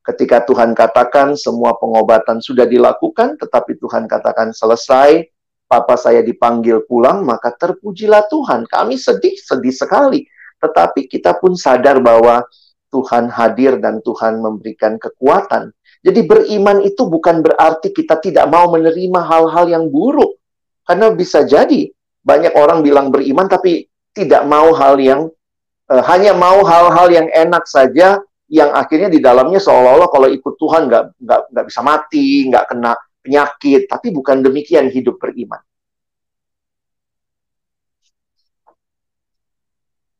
Ketika 0.00 0.44
Tuhan 0.44 0.72
katakan 0.72 1.34
semua 1.36 1.76
pengobatan 1.76 2.40
sudah 2.40 2.64
dilakukan 2.64 3.36
tetapi 3.36 3.76
Tuhan 3.80 4.08
katakan 4.08 4.54
selesai 4.54 5.35
papa 5.66 5.98
saya 5.98 6.22
dipanggil 6.22 6.86
pulang, 6.86 7.26
maka 7.26 7.52
terpujilah 7.54 8.26
Tuhan. 8.30 8.66
Kami 8.70 8.94
sedih, 8.96 9.34
sedih 9.38 9.74
sekali. 9.74 10.26
Tetapi 10.62 11.10
kita 11.10 11.36
pun 11.36 11.58
sadar 11.58 12.00
bahwa 12.00 12.42
Tuhan 12.90 13.28
hadir 13.28 13.76
dan 13.82 14.00
Tuhan 14.00 14.40
memberikan 14.40 14.96
kekuatan. 14.96 15.74
Jadi 16.00 16.20
beriman 16.22 16.80
itu 16.86 17.02
bukan 17.10 17.42
berarti 17.42 17.90
kita 17.90 18.22
tidak 18.22 18.46
mau 18.46 18.70
menerima 18.70 19.20
hal-hal 19.26 19.66
yang 19.66 19.90
buruk. 19.90 20.38
Karena 20.86 21.10
bisa 21.10 21.42
jadi 21.42 21.90
banyak 22.22 22.54
orang 22.54 22.86
bilang 22.86 23.10
beriman 23.10 23.50
tapi 23.50 23.90
tidak 24.14 24.46
mau 24.46 24.70
hal 24.70 25.02
yang 25.02 25.26
uh, 25.90 26.02
hanya 26.06 26.30
mau 26.34 26.62
hal-hal 26.62 27.10
yang 27.10 27.26
enak 27.30 27.66
saja 27.66 28.22
yang 28.46 28.70
akhirnya 28.70 29.10
di 29.10 29.18
dalamnya 29.18 29.58
seolah-olah 29.58 30.06
kalau 30.06 30.30
ikut 30.30 30.54
Tuhan 30.54 30.86
nggak 30.86 31.04
nggak 31.18 31.40
nggak 31.50 31.64
bisa 31.66 31.80
mati, 31.82 32.46
nggak 32.46 32.64
kena 32.70 32.94
penyakit, 33.26 33.90
tapi 33.90 34.14
bukan 34.14 34.46
demikian 34.46 34.86
hidup 34.86 35.18
beriman. 35.18 35.58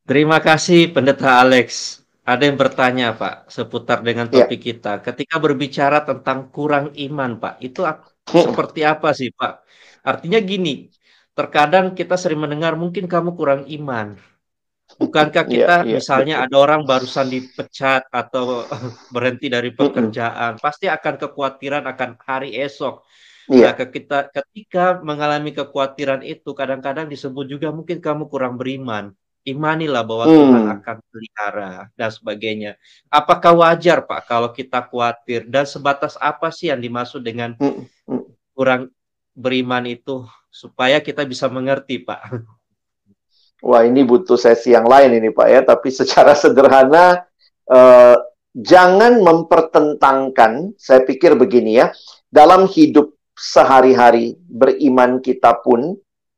Terima 0.06 0.38
kasih 0.38 0.94
Pendeta 0.94 1.42
Alex. 1.42 1.98
Ada 2.26 2.50
yang 2.50 2.58
bertanya 2.58 3.14
Pak 3.14 3.50
seputar 3.50 4.02
dengan 4.02 4.26
topik 4.26 4.58
ya. 4.58 4.66
kita. 4.74 4.92
Ketika 5.02 5.38
berbicara 5.38 6.02
tentang 6.02 6.50
kurang 6.50 6.90
iman 6.94 7.38
Pak, 7.38 7.62
itu 7.62 7.86
hmm. 7.86 8.26
seperti 8.26 8.82
apa 8.82 9.14
sih 9.14 9.30
Pak? 9.30 9.62
Artinya 10.06 10.38
gini, 10.42 10.90
terkadang 11.34 11.94
kita 11.94 12.14
sering 12.14 12.38
mendengar 12.42 12.74
mungkin 12.74 13.06
kamu 13.10 13.34
kurang 13.34 13.62
iman. 13.66 14.18
Bukankah 14.96 15.44
Iya, 15.44 15.50
kita 15.52 15.74
iya, 15.85 15.94
misalnya 16.00 16.35
betul. 16.40 16.44
ada 16.48 16.56
orang 16.64 16.80
barusan 16.88 17.28
dipecat 17.28 18.02
atau 18.09 18.64
berhenti 19.14 19.46
dari 19.52 19.70
pekerjaan, 19.76 20.56
pasti 20.64 20.88
akan 20.88 21.14
kekhawatiran 21.20 21.85
akan 21.85 22.11
hari 22.24 22.56
esok. 22.56 23.04
Iya, 23.52 23.70
Nah, 23.70 23.72
kita 23.76 24.18
ketika 24.32 25.00
mengalami 25.04 25.50
kekhawatiran 25.56 26.20
itu 26.24 26.50
kadang-kadang 26.56 27.06
disebut 27.12 27.44
juga 27.48 27.68
mungkin 27.72 27.98
kamu 28.00 28.28
kurang 28.32 28.56
beriman. 28.61 29.12
Imanilah 29.46 30.02
bahwa 30.02 30.26
Tuhan 30.26 30.64
Hmm. 30.66 30.74
akan 30.74 30.96
pelihara 31.12 31.87
dan 31.94 32.11
sebagainya. 32.11 32.70
Apakah 33.09 33.54
wajar, 33.54 34.02
Pak, 34.02 34.26
kalau 34.26 34.50
kita 34.50 34.82
khawatir 34.90 35.46
dan 35.46 35.62
sebatas 35.70 36.18
apa 36.18 36.50
sih 36.50 36.66
yang 36.74 36.82
dimaksud 36.82 37.22
dengan 37.22 37.54
Mm, 37.61 37.87
mm. 38.11 38.22
kurang 38.56 38.90
beriman 39.37 39.85
itu 39.87 40.24
supaya 40.50 40.98
kita 40.98 41.22
bisa 41.28 41.46
mengerti, 41.52 42.02
Pak? 42.02 42.20
Wah, 43.64 43.82
ini 43.88 44.04
butuh 44.04 44.36
sesi 44.36 44.76
yang 44.76 44.84
lain 44.84 45.16
ini, 45.16 45.32
Pak 45.32 45.48
ya. 45.48 45.60
Tapi 45.64 45.88
secara 45.88 46.36
sederhana, 46.42 47.24
eh, 47.68 48.16
jangan 48.52 49.20
mempertentangkan. 49.20 50.76
Saya 50.76 51.04
pikir 51.04 51.36
begini 51.36 51.80
ya, 51.80 51.92
dalam 52.28 52.68
hidup 52.68 53.16
sehari-hari 53.36 54.36
beriman 54.48 55.20
kita 55.20 55.60
pun 55.60 55.96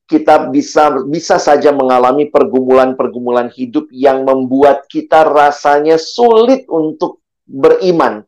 kita 0.09 0.49
bisa 0.49 1.05
bisa 1.05 1.37
saja 1.37 1.69
mengalami 1.71 2.33
pergumulan-pergumulan 2.33 3.53
hidup 3.53 3.93
yang 3.93 4.25
membuat 4.25 4.89
kita 4.89 5.23
rasanya 5.23 6.01
sulit 6.01 6.65
untuk 6.67 7.21
beriman 7.45 8.25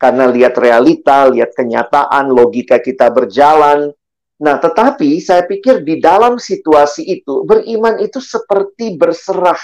karena 0.00 0.24
lihat 0.32 0.56
realita, 0.56 1.28
lihat 1.28 1.52
kenyataan, 1.52 2.32
logika 2.32 2.80
kita 2.80 3.12
berjalan. 3.12 3.92
Nah, 4.40 4.56
tetapi 4.56 5.20
saya 5.20 5.44
pikir 5.44 5.84
di 5.84 6.00
dalam 6.00 6.40
situasi 6.40 7.04
itu 7.04 7.44
beriman 7.44 8.00
itu 8.00 8.18
seperti 8.24 8.96
berserah 8.96 9.58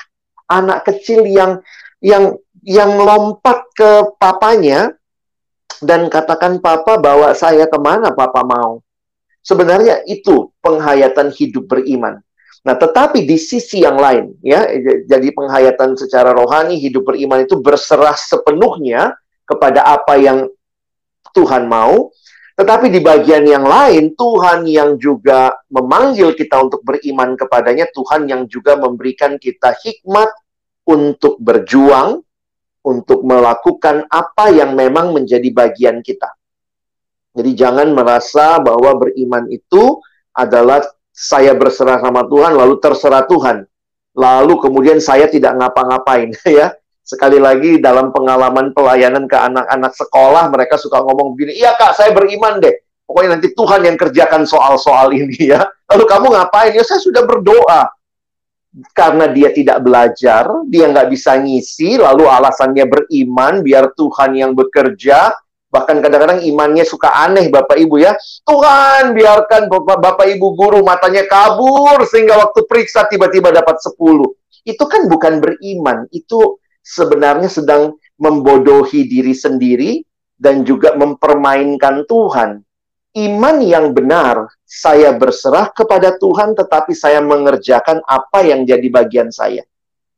anak 0.52 0.84
kecil 0.84 1.24
yang 1.24 1.64
yang 2.04 2.36
yang 2.60 2.92
lompat 3.00 3.64
ke 3.72 4.14
papanya 4.20 4.92
dan 5.80 6.12
katakan 6.12 6.60
papa 6.60 7.00
bawa 7.00 7.32
saya 7.32 7.64
ke 7.64 7.78
mana 7.80 8.12
papa 8.12 8.44
mau. 8.44 8.84
Sebenarnya 9.40 10.02
itu 10.04 10.50
penghayatan 10.60 11.30
hidup 11.32 11.70
beriman. 11.70 12.20
Nah, 12.66 12.74
tetapi 12.74 13.22
di 13.22 13.38
sisi 13.38 13.86
yang 13.86 13.94
lain, 13.94 14.34
ya, 14.42 14.66
jadi 15.06 15.30
penghayatan 15.30 15.94
secara 15.94 16.34
rohani 16.34 16.82
hidup 16.82 17.06
beriman 17.06 17.46
itu 17.46 17.62
berserah 17.62 18.18
sepenuhnya 18.18 19.14
kepada 19.46 19.86
apa 19.86 20.18
yang 20.18 20.50
Tuhan 21.30 21.70
mau. 21.70 22.10
Tetapi 22.56 22.88
di 22.88 23.04
bagian 23.04 23.44
yang 23.44 23.68
lain, 23.68 24.16
Tuhan 24.16 24.64
yang 24.64 24.96
juga 24.96 25.52
memanggil 25.68 26.32
kita 26.32 26.56
untuk 26.64 26.80
beriman 26.88 27.36
kepadanya, 27.36 27.84
Tuhan 27.92 28.24
yang 28.24 28.48
juga 28.48 28.80
memberikan 28.80 29.36
kita 29.36 29.76
hikmat 29.76 30.32
untuk 30.88 31.36
berjuang, 31.36 32.24
untuk 32.80 33.20
melakukan 33.28 34.08
apa 34.08 34.48
yang 34.48 34.72
memang 34.72 35.12
menjadi 35.12 35.52
bagian 35.52 36.00
kita. 36.00 36.32
Jadi 37.36 37.52
jangan 37.52 37.92
merasa 37.92 38.56
bahwa 38.56 39.04
beriman 39.04 39.44
itu 39.52 40.00
adalah 40.32 40.80
saya 41.12 41.52
berserah 41.52 42.00
sama 42.00 42.24
Tuhan 42.24 42.56
lalu 42.56 42.80
terserah 42.80 43.28
Tuhan. 43.28 43.68
Lalu 44.16 44.54
kemudian 44.64 44.96
saya 44.96 45.28
tidak 45.28 45.60
ngapa-ngapain 45.60 46.32
ya. 46.48 46.72
Sekali 47.06 47.38
lagi 47.38 47.78
dalam 47.78 48.10
pengalaman 48.10 48.74
pelayanan 48.74 49.30
ke 49.30 49.38
anak-anak 49.38 49.94
sekolah 49.94 50.50
mereka 50.50 50.74
suka 50.74 50.98
ngomong 51.06 51.38
begini, 51.38 51.62
"Iya 51.62 51.78
Kak, 51.78 51.94
saya 51.94 52.10
beriman 52.10 52.58
deh. 52.58 52.74
Pokoknya 53.06 53.38
nanti 53.38 53.54
Tuhan 53.54 53.86
yang 53.86 53.94
kerjakan 53.94 54.42
soal-soal 54.42 55.14
ini 55.14 55.38
ya." 55.54 55.62
Lalu 55.86 56.02
kamu 56.02 56.26
ngapain? 56.34 56.74
Ya 56.74 56.82
saya 56.82 56.98
sudah 56.98 57.22
berdoa. 57.22 57.86
Karena 58.90 59.30
dia 59.30 59.54
tidak 59.54 59.86
belajar, 59.86 60.50
dia 60.66 60.84
nggak 60.90 61.08
bisa 61.08 61.38
ngisi, 61.40 61.96
lalu 61.96 62.28
alasannya 62.28 62.84
beriman 62.84 63.64
biar 63.64 63.94
Tuhan 63.96 64.36
yang 64.36 64.52
bekerja, 64.52 65.32
Bahkan 65.66 65.98
kadang-kadang 65.98 66.40
imannya 66.46 66.86
suka 66.86 67.10
aneh 67.12 67.52
Bapak 67.52 67.76
Ibu 67.76 68.00
ya. 68.00 68.14
Tuhan 68.48 69.12
biarkan 69.12 69.68
Bapak, 69.68 69.98
Bapak 69.98 70.26
Ibu 70.30 70.56
guru 70.56 70.80
matanya 70.80 71.26
kabur 71.28 72.00
sehingga 72.06 72.38
waktu 72.38 72.64
periksa 72.64 73.04
tiba-tiba 73.10 73.52
dapat 73.52 73.76
10. 73.82 73.98
Itu 74.64 74.84
kan 74.88 75.04
bukan 75.10 75.42
beriman. 75.42 76.08
Itu 76.14 76.62
sebenarnya 76.86 77.50
sedang 77.50 77.98
membodohi 78.14 79.10
diri 79.10 79.34
sendiri 79.34 80.06
dan 80.38 80.62
juga 80.62 80.94
mempermainkan 80.94 82.06
Tuhan. 82.06 82.62
Iman 83.16 83.56
yang 83.64 83.96
benar, 83.96 84.46
saya 84.62 85.10
berserah 85.16 85.72
kepada 85.72 86.14
Tuhan 86.20 86.54
tetapi 86.54 86.92
saya 86.92 87.18
mengerjakan 87.24 88.04
apa 88.06 88.44
yang 88.44 88.62
jadi 88.68 88.86
bagian 88.92 89.32
saya. 89.34 89.64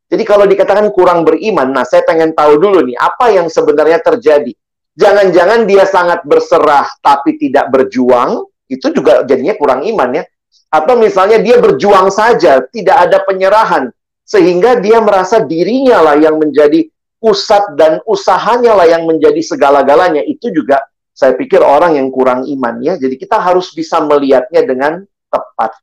Jadi 0.09 0.25
kalau 0.27 0.45
dikatakan 0.49 0.91
kurang 0.91 1.23
beriman, 1.23 1.71
nah 1.73 1.87
saya 1.87 2.03
pengen 2.03 2.35
tahu 2.35 2.59
dulu 2.59 2.83
nih, 2.85 2.97
apa 2.99 3.31
yang 3.33 3.47
sebenarnya 3.47 4.03
terjadi? 4.03 4.51
Jangan-jangan 4.99 5.63
dia 5.69 5.87
sangat 5.87 6.27
berserah 6.27 6.91
tapi 6.99 7.39
tidak 7.39 7.71
berjuang, 7.71 8.43
itu 8.67 8.91
juga 8.91 9.23
jadinya 9.23 9.55
kurang 9.55 9.87
iman 9.87 10.19
ya. 10.19 10.25
Atau 10.75 10.99
misalnya 10.99 11.39
dia 11.39 11.61
berjuang 11.61 12.11
saja, 12.11 12.67
tidak 12.73 12.97
ada 13.09 13.23
penyerahan, 13.23 13.95
sehingga 14.29 14.77
dia 14.77 15.01
merasa 15.01 15.41
dirinya 15.41 16.05
lah 16.05 16.21
yang 16.21 16.37
menjadi 16.37 16.85
pusat 17.17 17.73
dan 17.81 18.05
usahanya 18.05 18.77
lah 18.77 18.85
yang 18.85 19.09
menjadi 19.09 19.41
segala-galanya. 19.41 20.21
Itu 20.29 20.53
juga 20.53 20.85
saya 21.17 21.33
pikir 21.33 21.65
orang 21.65 21.97
yang 21.97 22.13
kurang 22.13 22.45
iman 22.45 22.77
ya. 22.85 23.01
Jadi 23.01 23.17
kita 23.17 23.41
harus 23.41 23.73
bisa 23.73 24.05
melihatnya 24.05 24.69
dengan 24.69 24.93
tepat. 25.33 25.81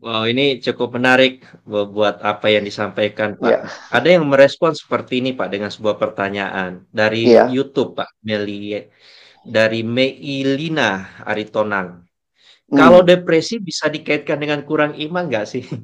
Wow, 0.00 0.24
ini 0.24 0.64
cukup 0.64 0.96
menarik 0.96 1.44
buat 1.68 2.24
apa 2.24 2.48
yang 2.48 2.64
disampaikan, 2.64 3.36
Pak. 3.36 3.52
Ya. 3.52 3.68
Ada 3.92 4.16
yang 4.16 4.24
merespon 4.32 4.72
seperti 4.72 5.20
ini, 5.20 5.36
Pak, 5.36 5.52
dengan 5.52 5.68
sebuah 5.68 6.00
pertanyaan 6.00 6.88
dari 6.88 7.28
Ya. 7.28 7.44
YouTube, 7.52 8.00
Pak, 8.00 8.16
Meli 8.24 8.80
dari 9.44 9.84
Meilina 9.84 11.20
Aritonang. 11.20 12.09
Hmm. 12.70 12.78
Kalau 12.78 13.00
depresi 13.02 13.58
bisa 13.58 13.90
dikaitkan 13.90 14.38
dengan 14.38 14.62
kurang 14.62 14.94
iman 14.94 15.26
nggak 15.26 15.46
sih? 15.46 15.64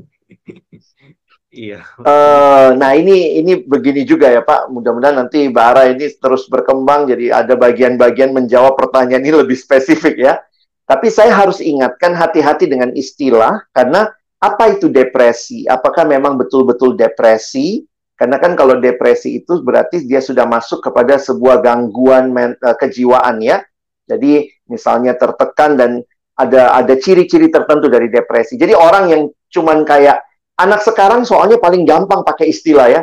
Iya. 1.56 1.80
Eh, 2.04 2.68
nah 2.76 2.92
ini 2.92 3.40
ini 3.40 3.64
begini 3.64 4.04
juga 4.04 4.28
ya 4.28 4.44
Pak. 4.44 4.68
Mudah-mudahan 4.68 5.24
nanti 5.24 5.48
Bara 5.48 5.88
ini 5.88 6.04
terus 6.20 6.44
berkembang 6.52 7.08
jadi 7.08 7.32
ada 7.32 7.56
bagian-bagian 7.56 8.36
menjawab 8.36 8.76
pertanyaan 8.76 9.24
ini 9.24 9.40
lebih 9.40 9.56
spesifik 9.56 10.20
ya. 10.20 10.36
Tapi 10.84 11.08
saya 11.08 11.32
harus 11.32 11.64
ingatkan 11.64 12.12
hati-hati 12.12 12.68
dengan 12.68 12.92
istilah 12.92 13.64
karena 13.72 14.12
apa 14.36 14.76
itu 14.76 14.92
depresi? 14.92 15.64
Apakah 15.64 16.04
memang 16.04 16.36
betul-betul 16.36 16.92
depresi? 16.92 17.88
Karena 18.20 18.36
kan 18.36 18.52
kalau 18.52 18.76
depresi 18.76 19.40
itu 19.40 19.64
berarti 19.64 20.04
dia 20.04 20.20
sudah 20.20 20.44
masuk 20.44 20.84
kepada 20.84 21.16
sebuah 21.16 21.64
gangguan 21.64 22.36
men- 22.36 22.60
eh, 22.60 22.76
kejiwaan 22.76 23.40
ya. 23.40 23.64
Jadi 24.04 24.44
misalnya 24.68 25.16
tertekan 25.16 25.80
dan 25.80 25.90
ada 26.36 26.76
ada 26.76 26.94
ciri-ciri 27.00 27.48
tertentu 27.48 27.88
dari 27.88 28.12
depresi. 28.12 28.60
Jadi 28.60 28.76
orang 28.76 29.04
yang 29.08 29.22
cuman 29.48 29.82
kayak 29.88 30.20
anak 30.60 30.84
sekarang 30.84 31.24
soalnya 31.24 31.56
paling 31.56 31.88
gampang 31.88 32.20
pakai 32.22 32.52
istilah 32.52 32.88
ya. 32.92 33.02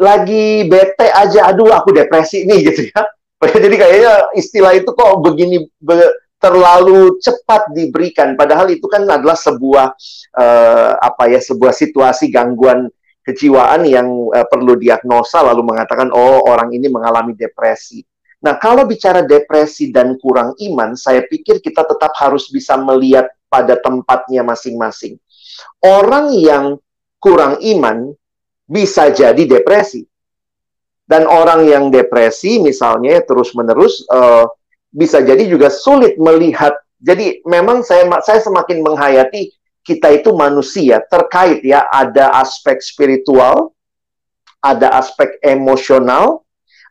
Lagi 0.00 0.64
bete 0.64 1.12
aja, 1.12 1.52
aduh 1.52 1.68
aku 1.76 1.92
depresi 1.92 2.48
nih 2.48 2.58
gitu 2.72 2.88
ya. 2.88 3.00
Jadi 3.40 3.76
kayaknya 3.76 4.32
istilah 4.36 4.72
itu 4.76 4.88
kok 4.92 5.20
begini 5.20 5.64
be- 5.80 6.16
terlalu 6.40 7.20
cepat 7.20 7.68
diberikan. 7.76 8.32
Padahal 8.32 8.72
itu 8.72 8.88
kan 8.88 9.04
adalah 9.04 9.36
sebuah 9.36 9.92
eh, 10.40 10.92
apa 10.96 11.28
ya 11.28 11.40
sebuah 11.40 11.72
situasi 11.76 12.32
gangguan 12.32 12.88
kejiwaan 13.20 13.84
yang 13.84 14.08
eh, 14.32 14.48
perlu 14.48 14.76
diagnosa 14.80 15.44
lalu 15.44 15.68
mengatakan 15.68 16.08
oh 16.12 16.48
orang 16.48 16.72
ini 16.72 16.88
mengalami 16.88 17.36
depresi. 17.36 18.00
Nah 18.40 18.56
kalau 18.56 18.88
bicara 18.88 19.20
depresi 19.20 19.92
dan 19.92 20.16
kurang 20.16 20.56
iman, 20.56 20.96
saya 20.96 21.24
pikir 21.28 21.60
kita 21.60 21.84
tetap 21.84 22.16
harus 22.16 22.48
bisa 22.48 22.80
melihat 22.80 23.28
pada 23.52 23.76
tempatnya 23.76 24.40
masing-masing. 24.40 25.20
Orang 25.84 26.32
yang 26.32 26.80
kurang 27.20 27.60
iman 27.60 28.16
bisa 28.64 29.12
jadi 29.12 29.44
depresi. 29.44 30.08
Dan 31.04 31.26
orang 31.26 31.66
yang 31.66 31.90
depresi 31.90 32.62
misalnya 32.62 33.18
terus-menerus 33.26 34.06
uh, 34.08 34.46
bisa 34.94 35.18
jadi 35.18 35.42
juga 35.50 35.66
sulit 35.66 36.14
melihat. 36.16 36.72
Jadi 37.02 37.42
memang 37.44 37.82
saya 37.82 38.06
saya 38.22 38.38
semakin 38.38 38.78
menghayati 38.80 39.50
kita 39.82 40.12
itu 40.14 40.30
manusia 40.36 41.02
terkait 41.10 41.66
ya 41.66 41.82
ada 41.90 42.30
aspek 42.38 42.78
spiritual, 42.78 43.74
ada 44.62 44.94
aspek 44.94 45.34
emosional, 45.42 46.46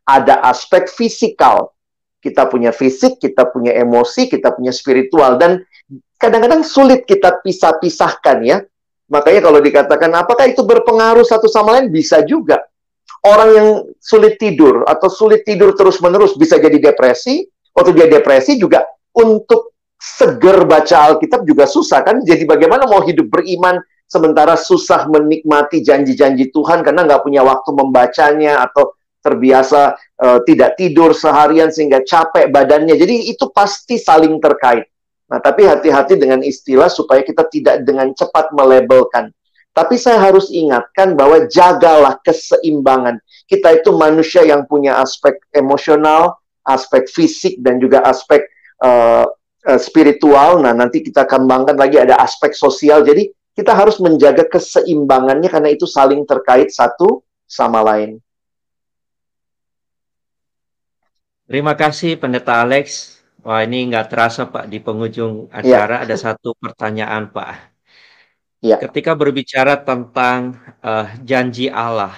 ada 0.10 0.42
aspek 0.50 0.90
fisikal. 0.90 1.70
Kita 2.20 2.50
punya 2.50 2.76
fisik, 2.76 3.22
kita 3.22 3.48
punya 3.48 3.72
emosi, 3.78 4.28
kita 4.28 4.52
punya 4.52 4.76
spiritual 4.76 5.40
dan 5.40 5.64
kadang-kadang 6.20 6.68
sulit 6.68 7.08
kita 7.08 7.40
pisah-pisahkan 7.40 8.38
ya. 8.44 8.58
Makanya 9.08 9.42
kalau 9.46 9.64
dikatakan 9.64 10.12
apakah 10.18 10.52
itu 10.52 10.62
berpengaruh 10.66 11.24
satu 11.24 11.48
sama 11.48 11.80
lain 11.80 11.88
bisa 11.94 12.20
juga. 12.28 12.60
Orang 13.24 13.50
yang 13.52 13.68
sulit 14.00 14.36
tidur 14.40 14.84
atau 14.84 15.08
sulit 15.08 15.48
tidur 15.48 15.76
terus-menerus 15.76 16.36
bisa 16.36 16.60
jadi 16.60 16.76
depresi. 16.92 17.48
Waktu 17.72 17.96
dia 17.96 18.08
depresi 18.12 18.60
juga 18.60 18.84
untuk 19.16 19.76
seger 19.96 20.64
baca 20.68 21.12
Alkitab 21.12 21.48
juga 21.48 21.68
susah 21.68 22.04
kan. 22.04 22.20
Jadi 22.24 22.44
bagaimana 22.44 22.84
mau 22.84 23.00
hidup 23.04 23.32
beriman 23.32 23.80
sementara 24.10 24.60
susah 24.60 25.08
menikmati 25.08 25.86
janji-janji 25.86 26.52
Tuhan 26.52 26.84
karena 26.84 27.08
nggak 27.08 27.22
punya 27.24 27.46
waktu 27.46 27.70
membacanya 27.72 28.66
atau 28.66 28.99
terbiasa 29.20 29.96
uh, 29.98 30.40
tidak 30.48 30.80
tidur 30.80 31.12
seharian 31.12 31.70
sehingga 31.70 32.04
capek 32.04 32.52
badannya. 32.52 32.96
Jadi 32.96 33.32
itu 33.32 33.52
pasti 33.52 34.00
saling 34.00 34.40
terkait. 34.40 34.88
Nah, 35.30 35.38
tapi 35.38 35.68
hati-hati 35.68 36.18
dengan 36.18 36.42
istilah 36.42 36.90
supaya 36.90 37.22
kita 37.22 37.46
tidak 37.52 37.86
dengan 37.86 38.10
cepat 38.18 38.50
melabelkan. 38.56 39.30
Tapi 39.70 39.96
saya 40.02 40.18
harus 40.18 40.50
ingatkan 40.50 41.14
bahwa 41.14 41.46
jagalah 41.46 42.18
keseimbangan. 42.26 43.22
Kita 43.46 43.78
itu 43.78 43.94
manusia 43.94 44.42
yang 44.42 44.66
punya 44.66 44.98
aspek 44.98 45.38
emosional, 45.54 46.42
aspek 46.66 47.06
fisik, 47.06 47.62
dan 47.62 47.78
juga 47.78 48.02
aspek 48.02 48.42
uh, 48.82 49.30
spiritual. 49.78 50.58
Nah, 50.66 50.74
nanti 50.74 51.06
kita 51.06 51.30
kembangkan 51.30 51.78
lagi 51.78 52.02
ada 52.02 52.18
aspek 52.18 52.58
sosial. 52.58 53.06
Jadi, 53.06 53.30
kita 53.54 53.76
harus 53.76 54.02
menjaga 54.02 54.48
keseimbangannya 54.48 55.52
karena 55.52 55.70
itu 55.70 55.86
saling 55.86 56.26
terkait 56.26 56.74
satu 56.74 57.22
sama 57.46 57.84
lain. 57.86 58.18
Terima 61.50 61.74
kasih 61.74 62.22
Pendeta 62.22 62.62
Alex. 62.62 63.18
Wah 63.42 63.66
ini 63.66 63.90
nggak 63.90 64.14
terasa 64.14 64.46
Pak 64.46 64.70
di 64.70 64.78
penghujung 64.78 65.50
acara 65.50 66.06
ya. 66.06 66.06
ada 66.06 66.14
satu 66.14 66.54
pertanyaan 66.54 67.34
Pak. 67.34 67.74
Ya. 68.62 68.78
Ketika 68.78 69.18
berbicara 69.18 69.82
tentang 69.82 70.62
uh, 70.86 71.10
janji 71.26 71.66
Allah, 71.66 72.14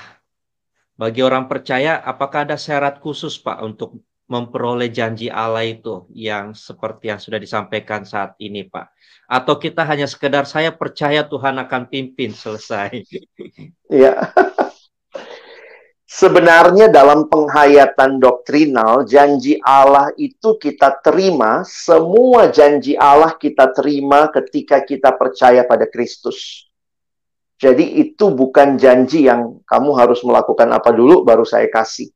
bagi 1.00 1.24
orang 1.24 1.48
percaya 1.48 2.04
apakah 2.04 2.44
ada 2.44 2.60
syarat 2.60 3.00
khusus 3.00 3.40
Pak 3.40 3.64
untuk 3.64 4.04
memperoleh 4.28 4.92
janji 4.92 5.32
Allah 5.32 5.64
itu 5.64 6.12
yang 6.12 6.52
seperti 6.52 7.08
yang 7.08 7.22
sudah 7.24 7.40
disampaikan 7.40 8.04
saat 8.04 8.36
ini, 8.36 8.68
Pak? 8.68 8.92
Atau 9.32 9.56
kita 9.64 9.88
hanya 9.88 10.12
sekedar 10.12 10.44
saya 10.44 10.76
percaya 10.76 11.24
Tuhan 11.24 11.56
akan 11.56 11.88
pimpin 11.88 12.36
selesai? 12.36 13.00
Iya. 13.88 14.28
Sebenarnya 16.12 16.92
dalam 16.92 17.32
penghayatan 17.32 18.20
doktrinal, 18.20 19.08
janji 19.08 19.56
Allah 19.64 20.12
itu 20.20 20.60
kita 20.60 21.00
terima, 21.00 21.64
semua 21.64 22.52
janji 22.52 23.00
Allah 23.00 23.40
kita 23.40 23.72
terima 23.72 24.28
ketika 24.28 24.84
kita 24.84 25.16
percaya 25.16 25.64
pada 25.64 25.88
Kristus. 25.88 26.68
Jadi 27.56 28.04
itu 28.04 28.28
bukan 28.28 28.76
janji 28.76 29.24
yang 29.24 29.64
kamu 29.64 29.96
harus 29.96 30.20
melakukan 30.28 30.68
apa 30.76 30.92
dulu 30.92 31.24
baru 31.24 31.48
saya 31.48 31.72
kasih 31.72 32.12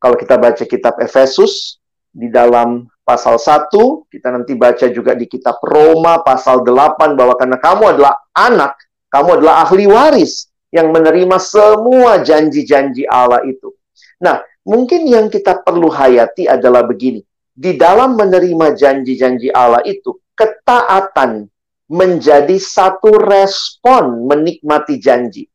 kalau 0.00 0.16
kita 0.16 0.40
baca 0.40 0.64
kitab 0.64 0.96
Efesus 0.96 1.76
di 2.10 2.32
dalam 2.32 2.88
pasal 3.02 3.36
1, 3.36 3.68
kita 4.08 4.32
nanti 4.32 4.56
baca 4.56 4.88
juga 4.88 5.12
di 5.12 5.28
kitab 5.28 5.60
Roma 5.60 6.24
pasal 6.24 6.64
8 6.64 7.14
bahwa 7.14 7.34
karena 7.36 7.58
kamu 7.60 7.84
adalah 7.96 8.14
anak, 8.30 8.78
kamu 9.12 9.42
adalah 9.42 9.66
ahli 9.66 9.84
waris 9.90 10.49
yang 10.70 10.94
menerima 10.94 11.36
semua 11.38 12.22
janji-janji 12.22 13.06
Allah 13.06 13.42
itu. 13.46 13.74
Nah, 14.22 14.42
mungkin 14.62 15.06
yang 15.06 15.26
kita 15.26 15.62
perlu 15.62 15.90
hayati 15.90 16.46
adalah 16.46 16.86
begini. 16.86 17.22
Di 17.50 17.76
dalam 17.76 18.16
menerima 18.16 18.72
janji-janji 18.78 19.50
Allah 19.52 19.82
itu, 19.84 20.16
ketaatan 20.38 21.50
menjadi 21.90 22.56
satu 22.56 23.18
respon 23.18 24.30
menikmati 24.30 24.96
janji 25.02 25.50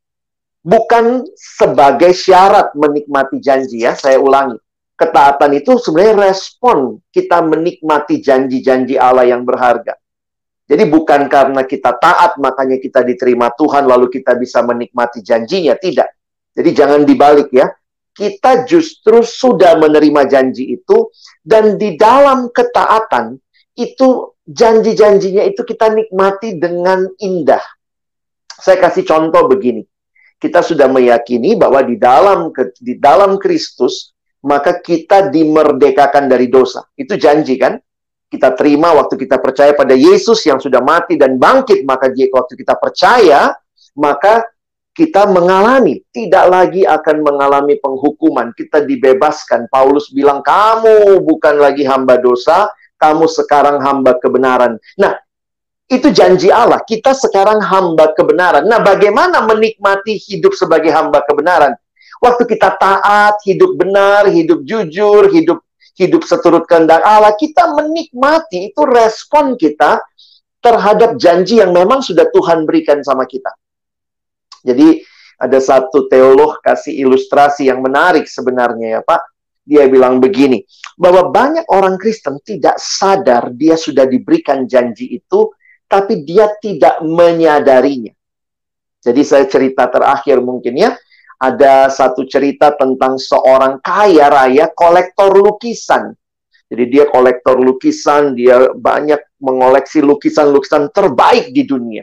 bukan 0.66 1.22
sebagai 1.38 2.10
syarat 2.10 2.74
menikmati 2.74 3.38
janji 3.38 3.86
ya, 3.86 3.94
saya 3.94 4.18
ulangi. 4.18 4.58
Ketaatan 4.98 5.54
itu 5.54 5.78
sebenarnya 5.78 6.32
respon 6.34 6.98
kita 7.14 7.38
menikmati 7.44 8.18
janji-janji 8.18 8.98
Allah 8.98 9.30
yang 9.30 9.46
berharga. 9.46 9.94
Jadi 10.66 10.84
bukan 10.90 11.30
karena 11.30 11.62
kita 11.62 11.94
taat 11.94 12.42
makanya 12.42 12.82
kita 12.82 13.06
diterima 13.06 13.54
Tuhan 13.54 13.86
lalu 13.86 14.10
kita 14.10 14.34
bisa 14.34 14.66
menikmati 14.66 15.22
janjinya, 15.22 15.78
tidak. 15.78 16.10
Jadi 16.58 16.70
jangan 16.74 17.06
dibalik 17.06 17.54
ya. 17.54 17.70
Kita 18.16 18.64
justru 18.64 19.20
sudah 19.22 19.76
menerima 19.76 20.26
janji 20.26 20.72
itu 20.72 21.12
dan 21.44 21.76
di 21.76 22.00
dalam 22.00 22.48
ketaatan 22.48 23.36
itu 23.76 24.32
janji-janjinya 24.48 25.44
itu 25.44 25.60
kita 25.62 25.92
nikmati 25.92 26.56
dengan 26.56 27.04
indah. 27.20 27.60
Saya 28.56 28.80
kasih 28.80 29.04
contoh 29.04 29.52
begini 29.52 29.84
kita 30.36 30.60
sudah 30.60 30.88
meyakini 30.88 31.56
bahwa 31.56 31.80
di 31.80 31.96
dalam 31.96 32.52
di 32.76 32.94
dalam 33.00 33.40
Kristus 33.40 34.12
maka 34.44 34.78
kita 34.78 35.32
dimerdekakan 35.32 36.28
dari 36.28 36.46
dosa. 36.46 36.84
Itu 36.94 37.16
janji 37.16 37.56
kan? 37.58 37.80
Kita 38.36 38.52
terima 38.52 38.92
waktu 38.92 39.16
kita 39.16 39.40
percaya 39.40 39.72
pada 39.72 39.96
Yesus 39.96 40.44
yang 40.44 40.60
sudah 40.60 40.84
mati 40.84 41.16
dan 41.16 41.40
bangkit, 41.40 41.88
maka 41.88 42.12
waktu 42.12 42.52
kita 42.52 42.76
percaya, 42.76 43.56
maka 43.96 44.44
kita 44.92 45.24
mengalami, 45.24 46.04
tidak 46.12 46.44
lagi 46.52 46.84
akan 46.84 47.24
mengalami 47.24 47.80
penghukuman. 47.80 48.52
Kita 48.52 48.84
dibebaskan. 48.84 49.72
Paulus 49.72 50.12
bilang, 50.12 50.44
kamu 50.44 51.24
bukan 51.24 51.56
lagi 51.56 51.88
hamba 51.88 52.20
dosa, 52.20 52.68
kamu 53.00 53.24
sekarang 53.24 53.80
hamba 53.80 54.20
kebenaran. 54.20 54.76
Nah, 55.00 55.16
itu 55.88 56.12
janji 56.12 56.52
Allah. 56.52 56.84
Kita 56.84 57.16
sekarang 57.16 57.64
hamba 57.64 58.12
kebenaran. 58.12 58.68
Nah, 58.68 58.84
bagaimana 58.84 59.48
menikmati 59.48 60.20
hidup 60.20 60.52
sebagai 60.52 60.92
hamba 60.92 61.24
kebenaran? 61.24 61.72
Waktu 62.20 62.48
kita 62.48 62.76
taat, 62.76 63.40
hidup 63.48 63.80
benar, 63.80 64.28
hidup 64.28 64.60
jujur, 64.64 65.28
hidup 65.32 65.60
hidup 65.96 66.22
seturut 66.28 66.68
kehendak 66.68 67.00
Allah, 67.02 67.32
kita 67.34 67.72
menikmati 67.72 68.70
itu 68.72 68.84
respon 68.84 69.56
kita 69.56 69.98
terhadap 70.60 71.16
janji 71.16 71.58
yang 71.58 71.72
memang 71.72 72.04
sudah 72.04 72.28
Tuhan 72.28 72.68
berikan 72.68 73.00
sama 73.00 73.24
kita. 73.24 73.50
Jadi 74.66 75.00
ada 75.36 75.58
satu 75.60 76.08
teolog 76.08 76.60
kasih 76.64 76.92
ilustrasi 77.06 77.68
yang 77.68 77.80
menarik 77.80 78.28
sebenarnya 78.28 79.00
ya 79.00 79.02
Pak. 79.04 79.22
Dia 79.66 79.90
bilang 79.90 80.22
begini, 80.22 80.62
bahwa 80.94 81.26
banyak 81.34 81.66
orang 81.74 81.98
Kristen 81.98 82.38
tidak 82.46 82.78
sadar 82.78 83.50
dia 83.50 83.74
sudah 83.74 84.06
diberikan 84.06 84.62
janji 84.62 85.18
itu 85.18 85.50
tapi 85.90 86.22
dia 86.22 86.54
tidak 86.62 87.02
menyadarinya. 87.02 88.14
Jadi 89.02 89.22
saya 89.26 89.46
cerita 89.50 89.90
terakhir 89.90 90.38
mungkin 90.38 90.74
ya, 90.78 90.94
ada 91.36 91.92
satu 91.92 92.24
cerita 92.24 92.72
tentang 92.74 93.20
seorang 93.20 93.80
kaya 93.84 94.32
raya 94.32 94.66
kolektor 94.72 95.36
lukisan. 95.36 96.16
Jadi 96.66 96.84
dia 96.90 97.04
kolektor 97.06 97.60
lukisan, 97.62 98.34
dia 98.34 98.74
banyak 98.74 99.38
mengoleksi 99.38 100.02
lukisan-lukisan 100.02 100.90
terbaik 100.90 101.54
di 101.54 101.62
dunia. 101.62 102.02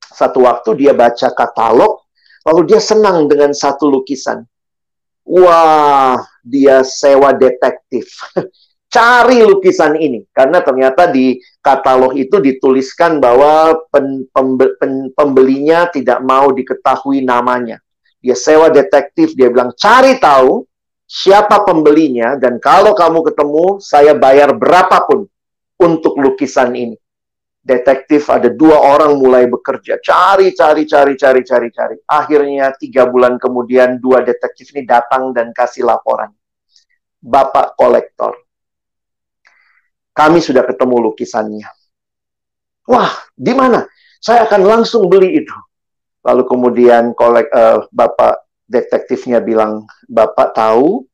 Satu 0.00 0.48
waktu 0.48 0.80
dia 0.80 0.96
baca 0.96 1.28
katalog, 1.36 2.08
lalu 2.48 2.72
dia 2.72 2.80
senang 2.80 3.28
dengan 3.28 3.52
satu 3.52 3.92
lukisan. 3.92 4.40
Wah, 5.28 6.16
dia 6.40 6.80
sewa 6.80 7.36
detektif. 7.36 8.08
cari 8.94 9.42
lukisan 9.42 9.98
ini 9.98 10.22
karena 10.30 10.62
ternyata 10.62 11.10
di 11.10 11.34
katalog 11.58 12.14
itu 12.14 12.38
dituliskan 12.38 13.18
bahwa 13.18 13.74
pembelinya 15.18 15.90
tidak 15.90 16.22
mau 16.22 16.54
diketahui 16.54 17.26
namanya. 17.26 17.82
Dia 18.24 18.32
sewa 18.32 18.72
detektif, 18.72 19.36
dia 19.36 19.52
bilang 19.52 19.76
cari 19.76 20.16
tahu 20.16 20.64
siapa 21.04 21.60
pembelinya 21.68 22.40
dan 22.40 22.56
kalau 22.56 22.96
kamu 22.96 23.20
ketemu 23.20 23.84
saya 23.84 24.16
bayar 24.16 24.56
berapapun 24.56 25.28
untuk 25.76 26.16
lukisan 26.16 26.72
ini. 26.72 26.96
Detektif 27.64 28.28
ada 28.28 28.48
dua 28.48 28.76
orang 28.76 29.16
mulai 29.20 29.44
bekerja, 29.48 30.00
cari, 30.00 30.56
cari, 30.56 30.88
cari, 30.88 31.16
cari, 31.16 31.40
cari, 31.44 31.68
cari. 31.68 31.96
Akhirnya 32.08 32.72
tiga 32.76 33.08
bulan 33.08 33.36
kemudian 33.40 34.00
dua 34.00 34.20
detektif 34.20 34.72
ini 34.72 34.84
datang 34.88 35.32
dan 35.36 35.52
kasih 35.52 35.84
laporan. 35.84 36.32
Bapak 37.24 37.76
kolektor, 37.76 38.36
kami 40.12 40.44
sudah 40.44 40.64
ketemu 40.64 41.08
lukisannya. 41.08 41.68
Wah, 42.84 43.12
di 43.32 43.52
mana? 43.56 43.84
Saya 44.20 44.44
akan 44.44 44.60
langsung 44.64 45.08
beli 45.08 45.40
itu. 45.40 45.56
Lalu 46.24 46.42
kemudian 46.48 47.12
kolek, 47.12 47.52
uh, 47.52 47.84
Bapak 47.92 48.48
detektifnya 48.64 49.44
bilang, 49.44 49.84
Bapak 50.08 50.56
tahu, 50.56 51.04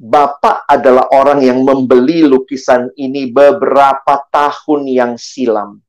Bapak 0.00 0.64
adalah 0.64 1.12
orang 1.12 1.44
yang 1.44 1.60
membeli 1.60 2.24
lukisan 2.24 2.88
ini 2.96 3.28
beberapa 3.28 4.20
tahun 4.32 4.88
yang 4.88 5.12
silam. 5.20 5.80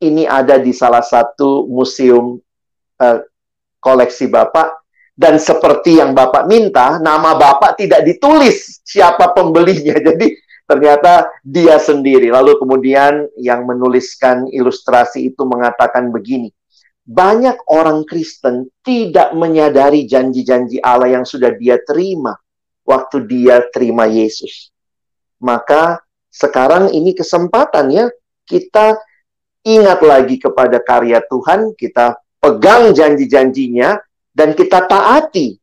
Ini 0.00 0.24
ada 0.24 0.56
di 0.56 0.72
salah 0.72 1.04
satu 1.04 1.68
museum 1.68 2.40
uh, 3.00 3.18
koleksi 3.80 4.28
Bapak. 4.28 4.80
Dan 5.20 5.36
seperti 5.36 6.00
yang 6.00 6.16
Bapak 6.16 6.48
minta, 6.48 6.96
nama 6.96 7.36
Bapak 7.36 7.76
tidak 7.76 8.08
ditulis 8.08 8.80
siapa 8.80 9.36
pembelinya. 9.36 10.00
Jadi 10.08 10.32
ternyata 10.64 11.28
dia 11.44 11.76
sendiri. 11.76 12.32
Lalu 12.32 12.56
kemudian 12.56 13.28
yang 13.36 13.68
menuliskan 13.68 14.48
ilustrasi 14.48 15.28
itu 15.28 15.44
mengatakan 15.44 16.08
begini, 16.08 16.48
banyak 17.10 17.58
orang 17.66 18.06
Kristen 18.06 18.70
tidak 18.86 19.34
menyadari 19.34 20.06
janji-janji 20.06 20.78
Allah 20.78 21.18
yang 21.18 21.26
sudah 21.26 21.50
dia 21.58 21.82
terima 21.82 22.38
waktu 22.86 23.26
dia 23.26 23.66
terima 23.74 24.06
Yesus. 24.06 24.70
Maka 25.42 25.98
sekarang 26.30 26.94
ini 26.94 27.10
kesempatan 27.10 27.90
ya 27.90 28.06
kita 28.46 28.94
ingat 29.66 29.98
lagi 30.06 30.38
kepada 30.38 30.78
karya 30.78 31.18
Tuhan, 31.26 31.74
kita 31.74 32.14
pegang 32.38 32.94
janji-janjinya, 32.94 33.98
dan 34.30 34.54
kita 34.54 34.86
taati 34.86 35.58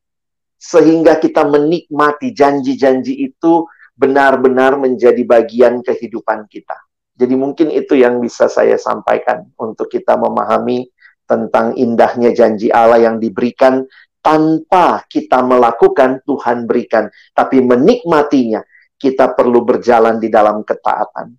sehingga 0.59 1.15
kita 1.15 1.47
menikmati 1.47 2.35
janji-janji 2.35 3.23
itu 3.23 3.63
benar-benar 3.95 4.75
menjadi 4.75 5.23
bagian 5.23 5.79
kehidupan 5.79 6.45
kita. 6.51 6.75
Jadi 7.17 7.33
mungkin 7.33 7.73
itu 7.73 7.97
yang 7.97 8.21
bisa 8.21 8.45
saya 8.45 8.77
sampaikan 8.77 9.49
untuk 9.57 9.89
kita 9.89 10.13
memahami 10.13 10.85
tentang 11.27 11.75
indahnya 11.75 12.31
janji 12.31 12.71
Allah 12.71 13.03
yang 13.03 13.19
diberikan 13.19 13.83
tanpa 14.23 15.03
kita 15.07 15.39
melakukan 15.43 16.23
Tuhan 16.23 16.67
berikan, 16.67 17.07
tapi 17.31 17.63
menikmatinya 17.63 18.63
kita 18.97 19.31
perlu 19.31 19.63
berjalan 19.63 20.17
di 20.17 20.27
dalam 20.27 20.65
ketaatan. 20.65 21.37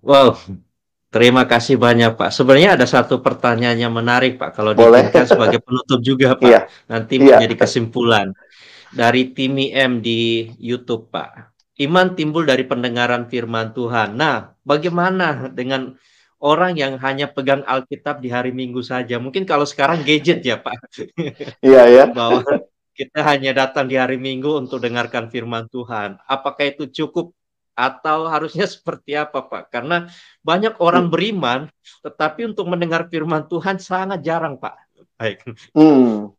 Wow, 0.00 0.38
terima 1.12 1.44
kasih 1.44 1.76
banyak 1.76 2.16
Pak. 2.16 2.30
Sebenarnya 2.32 2.78
ada 2.78 2.86
satu 2.88 3.20
pertanyaan 3.20 3.76
yang 3.76 3.92
menarik 3.92 4.38
Pak, 4.38 4.54
kalau 4.54 4.72
diizinkan 4.72 5.26
sebagai 5.26 5.60
penutup 5.60 5.98
juga 6.00 6.38
Pak, 6.38 6.46
iya. 6.46 6.70
nanti 6.88 7.20
iya. 7.20 7.36
menjadi 7.36 7.66
kesimpulan 7.66 8.32
dari 8.94 9.30
Timi 9.34 9.74
M 9.74 9.98
di 10.00 10.50
YouTube 10.56 11.10
Pak. 11.10 11.52
Iman 11.80 12.12
timbul 12.12 12.44
dari 12.44 12.68
pendengaran 12.68 13.24
firman 13.26 13.72
Tuhan. 13.72 14.12
Nah, 14.12 14.52
bagaimana 14.60 15.48
dengan 15.48 15.96
orang 16.40 16.72
yang 16.74 16.96
hanya 16.98 17.28
pegang 17.28 17.62
Alkitab 17.68 18.24
di 18.24 18.32
hari 18.32 18.50
Minggu 18.50 18.80
saja? 18.80 19.20
Mungkin 19.20 19.44
kalau 19.44 19.68
sekarang 19.68 20.02
gadget 20.02 20.40
ya 20.42 20.58
Pak. 20.58 20.76
Iya 21.64 21.82
ya. 21.86 22.04
Bahwa 22.16 22.42
kita 22.96 23.20
hanya 23.24 23.52
datang 23.56 23.88
di 23.88 23.96
hari 23.96 24.16
Minggu 24.16 24.60
untuk 24.60 24.82
dengarkan 24.82 25.28
firman 25.28 25.68
Tuhan. 25.72 26.20
Apakah 26.28 26.68
itu 26.68 26.88
cukup 26.88 27.32
atau 27.76 28.28
harusnya 28.28 28.68
seperti 28.68 29.16
apa 29.16 29.44
Pak? 29.44 29.72
Karena 29.72 30.08
banyak 30.44 30.80
orang 30.80 31.08
hmm. 31.08 31.12
beriman, 31.12 31.60
tetapi 32.04 32.48
untuk 32.50 32.68
mendengar 32.68 33.08
firman 33.08 33.48
Tuhan 33.48 33.80
sangat 33.80 34.20
jarang 34.20 34.60
Pak. 34.60 34.76
Baik. 35.16 35.44
Hmm. 35.76 36.32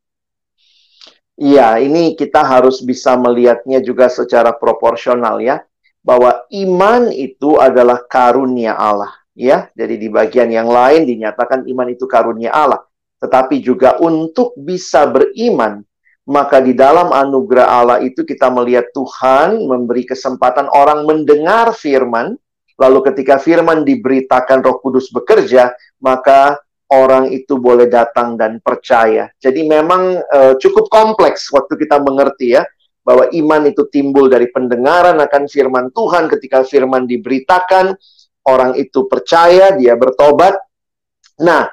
Iya, 1.42 1.82
ini 1.82 2.14
kita 2.14 2.46
harus 2.46 2.86
bisa 2.86 3.18
melihatnya 3.18 3.82
juga 3.82 4.06
secara 4.14 4.54
proporsional 4.54 5.42
ya, 5.42 5.66
bahwa 6.06 6.46
iman 6.50 7.10
itu 7.10 7.58
adalah 7.58 8.06
karunia 8.06 8.78
Allah, 8.78 9.10
ya. 9.38 9.72
Jadi 9.74 9.96
di 9.98 10.08
bagian 10.08 10.50
yang 10.52 10.68
lain 10.68 11.08
dinyatakan 11.08 11.68
iman 11.68 11.88
itu 11.92 12.06
karunia 12.08 12.52
Allah, 12.54 12.82
tetapi 13.20 13.60
juga 13.64 13.98
untuk 14.00 14.56
bisa 14.58 15.08
beriman 15.08 15.84
maka 16.30 16.62
di 16.62 16.78
dalam 16.78 17.10
anugerah 17.10 17.68
Allah 17.68 17.98
itu 18.00 18.22
kita 18.22 18.54
melihat 18.54 18.94
Tuhan 18.94 19.66
memberi 19.66 20.06
kesempatan 20.06 20.70
orang 20.70 21.10
mendengar 21.10 21.74
firman, 21.74 22.38
lalu 22.78 23.00
ketika 23.10 23.42
firman 23.42 23.82
diberitakan 23.82 24.62
Roh 24.62 24.78
Kudus 24.80 25.10
bekerja, 25.10 25.74
maka 25.98 26.62
orang 26.94 27.34
itu 27.34 27.58
boleh 27.58 27.90
datang 27.90 28.38
dan 28.38 28.62
percaya. 28.62 29.34
Jadi 29.42 29.66
memang 29.66 30.22
uh, 30.22 30.54
cukup 30.62 30.88
kompleks 30.94 31.50
waktu 31.50 31.74
kita 31.80 31.98
mengerti 32.00 32.54
ya 32.60 32.64
bahwa 33.02 33.26
iman 33.34 33.66
itu 33.66 33.90
timbul 33.90 34.30
dari 34.30 34.46
pendengaran 34.54 35.18
akan 35.18 35.50
firman 35.50 35.90
Tuhan 35.90 36.30
ketika 36.30 36.62
firman 36.62 37.10
diberitakan, 37.10 37.98
orang 38.46 38.78
itu 38.78 39.06
percaya, 39.06 39.74
dia 39.76 39.94
bertobat. 39.98 40.58
Nah, 41.42 41.70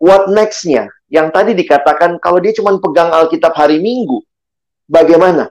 what 0.00 0.28
next-nya? 0.28 0.88
Yang 1.08 1.28
tadi 1.32 1.52
dikatakan 1.56 2.20
kalau 2.20 2.38
dia 2.40 2.52
cuma 2.52 2.76
pegang 2.76 3.08
Alkitab 3.12 3.56
hari 3.56 3.80
Minggu, 3.80 4.20
bagaimana? 4.88 5.48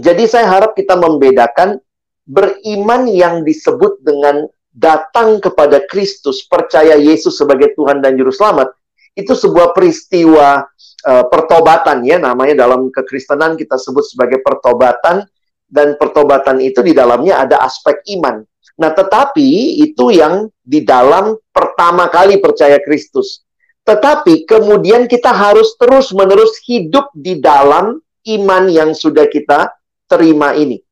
Jadi 0.00 0.24
saya 0.24 0.48
harap 0.48 0.72
kita 0.72 0.96
membedakan 0.96 1.76
beriman 2.24 3.04
yang 3.12 3.44
disebut 3.44 4.00
dengan 4.00 4.48
datang 4.72 5.36
kepada 5.36 5.84
Kristus, 5.84 6.48
percaya 6.48 6.96
Yesus 6.96 7.36
sebagai 7.36 7.76
Tuhan 7.76 8.00
dan 8.00 8.16
Juru 8.16 8.32
Selamat, 8.32 8.72
itu 9.12 9.36
sebuah 9.36 9.76
peristiwa 9.76 10.64
uh, 11.04 11.24
pertobatan 11.28 12.00
ya, 12.08 12.16
namanya 12.16 12.64
dalam 12.64 12.88
kekristenan 12.88 13.60
kita 13.60 13.76
sebut 13.76 14.08
sebagai 14.08 14.40
pertobatan, 14.40 15.28
dan 15.68 15.96
pertobatan 16.00 16.60
itu 16.64 16.80
di 16.80 16.96
dalamnya 16.96 17.44
ada 17.44 17.60
aspek 17.60 18.00
iman. 18.16 18.40
Nah, 18.82 18.90
tetapi 18.90 19.78
itu 19.78 20.10
yang 20.10 20.50
di 20.58 20.82
dalam 20.82 21.38
pertama 21.54 22.10
kali 22.10 22.42
percaya 22.42 22.82
Kristus. 22.82 23.46
Tetapi 23.86 24.42
kemudian 24.42 25.06
kita 25.06 25.30
harus 25.30 25.78
terus-menerus 25.78 26.58
hidup 26.66 27.14
di 27.14 27.38
dalam 27.38 28.02
iman 28.26 28.64
yang 28.66 28.90
sudah 28.90 29.30
kita 29.30 29.70
terima 30.10 30.58
ini. 30.58 30.82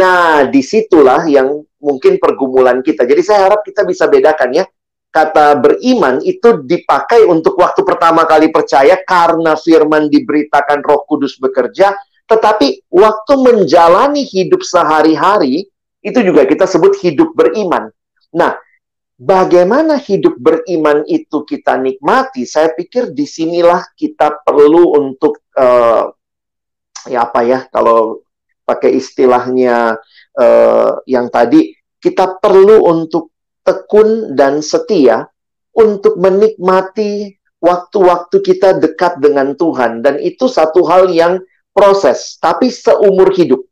Nah, 0.00 0.48
di 0.48 0.64
situlah 0.64 1.28
yang 1.28 1.60
mungkin 1.76 2.16
pergumulan 2.16 2.80
kita. 2.80 3.04
Jadi 3.04 3.20
saya 3.20 3.52
harap 3.52 3.60
kita 3.68 3.84
bisa 3.84 4.08
bedakan 4.08 4.56
ya. 4.56 4.64
Kata 5.12 5.60
beriman 5.60 6.20
itu 6.24 6.64
dipakai 6.64 7.24
untuk 7.24 7.56
waktu 7.60 7.84
pertama 7.84 8.24
kali 8.24 8.48
percaya 8.48 8.96
karena 9.04 9.56
firman 9.56 10.08
diberitakan 10.08 10.80
roh 10.84 11.04
kudus 11.04 11.36
bekerja. 11.36 11.96
Tetapi 12.28 12.88
waktu 12.92 13.32
menjalani 13.40 14.24
hidup 14.24 14.60
sehari-hari, 14.60 15.68
itu 16.06 16.22
juga 16.22 16.46
kita 16.46 16.70
sebut 16.70 16.94
hidup 17.02 17.34
beriman. 17.34 17.90
Nah, 18.30 18.54
bagaimana 19.18 19.98
hidup 19.98 20.38
beriman 20.38 21.02
itu 21.10 21.42
kita 21.42 21.74
nikmati, 21.82 22.46
saya 22.46 22.70
pikir 22.70 23.10
di 23.10 23.26
sinilah 23.26 23.82
kita 23.98 24.46
perlu 24.46 24.94
untuk 24.94 25.42
uh, 25.58 26.06
ya 27.10 27.26
apa 27.26 27.40
ya 27.42 27.66
kalau 27.74 28.22
pakai 28.62 28.94
istilahnya 28.94 29.98
uh, 30.38 30.90
yang 31.10 31.26
tadi 31.26 31.74
kita 31.98 32.38
perlu 32.38 32.86
untuk 32.86 33.34
tekun 33.66 34.38
dan 34.38 34.62
setia 34.62 35.26
untuk 35.74 36.22
menikmati 36.22 37.34
waktu-waktu 37.58 38.36
kita 38.46 38.78
dekat 38.78 39.18
dengan 39.18 39.58
Tuhan. 39.58 40.06
Dan 40.06 40.22
itu 40.22 40.46
satu 40.46 40.86
hal 40.86 41.10
yang 41.10 41.42
proses. 41.74 42.38
Tapi 42.38 42.70
seumur 42.70 43.34
hidup 43.34 43.65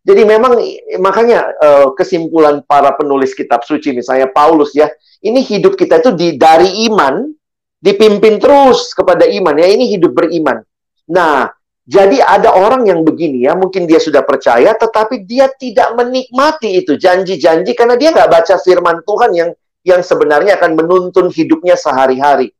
jadi 0.00 0.22
memang 0.24 0.56
makanya 0.96 1.52
uh, 1.60 1.86
kesimpulan 1.92 2.64
para 2.64 2.96
penulis 2.96 3.36
kitab 3.36 3.60
suci 3.68 3.92
misalnya 3.92 4.32
Paulus 4.32 4.72
ya, 4.72 4.88
ini 5.20 5.44
hidup 5.44 5.76
kita 5.76 6.00
itu 6.00 6.16
di 6.16 6.28
dari 6.40 6.88
iman 6.88 7.28
dipimpin 7.76 8.40
terus 8.40 8.96
kepada 8.96 9.28
iman 9.28 9.60
ya, 9.60 9.68
ini 9.68 9.92
hidup 9.92 10.16
beriman. 10.16 10.64
Nah, 11.12 11.52
jadi 11.84 12.24
ada 12.24 12.48
orang 12.56 12.88
yang 12.88 13.04
begini 13.04 13.44
ya, 13.44 13.52
mungkin 13.52 13.84
dia 13.84 14.00
sudah 14.00 14.24
percaya 14.24 14.72
tetapi 14.72 15.28
dia 15.28 15.52
tidak 15.52 15.92
menikmati 15.92 16.80
itu 16.80 16.96
janji-janji 16.96 17.76
karena 17.76 18.00
dia 18.00 18.16
nggak 18.16 18.30
baca 18.30 18.56
firman 18.56 19.04
Tuhan 19.04 19.30
yang 19.36 19.50
yang 19.84 20.00
sebenarnya 20.00 20.56
akan 20.56 20.80
menuntun 20.80 21.28
hidupnya 21.28 21.76
sehari-hari. 21.76 22.56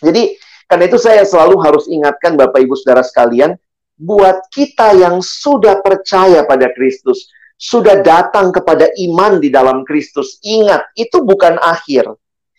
Jadi 0.00 0.36
karena 0.68 0.84
itu 0.88 0.96
saya 0.96 1.20
selalu 1.24 1.60
harus 1.60 1.84
ingatkan 1.84 2.32
Bapak 2.32 2.64
Ibu 2.64 2.76
Saudara 2.80 3.04
sekalian, 3.04 3.60
buat 3.96 4.52
kita 4.52 4.92
yang 4.96 5.24
sudah 5.24 5.80
percaya 5.80 6.44
pada 6.44 6.68
Kristus, 6.76 7.32
sudah 7.56 8.04
datang 8.04 8.52
kepada 8.52 8.92
iman 9.08 9.40
di 9.40 9.48
dalam 9.48 9.82
Kristus. 9.88 10.36
Ingat, 10.44 10.92
itu 10.94 11.24
bukan 11.24 11.56
akhir. 11.56 12.12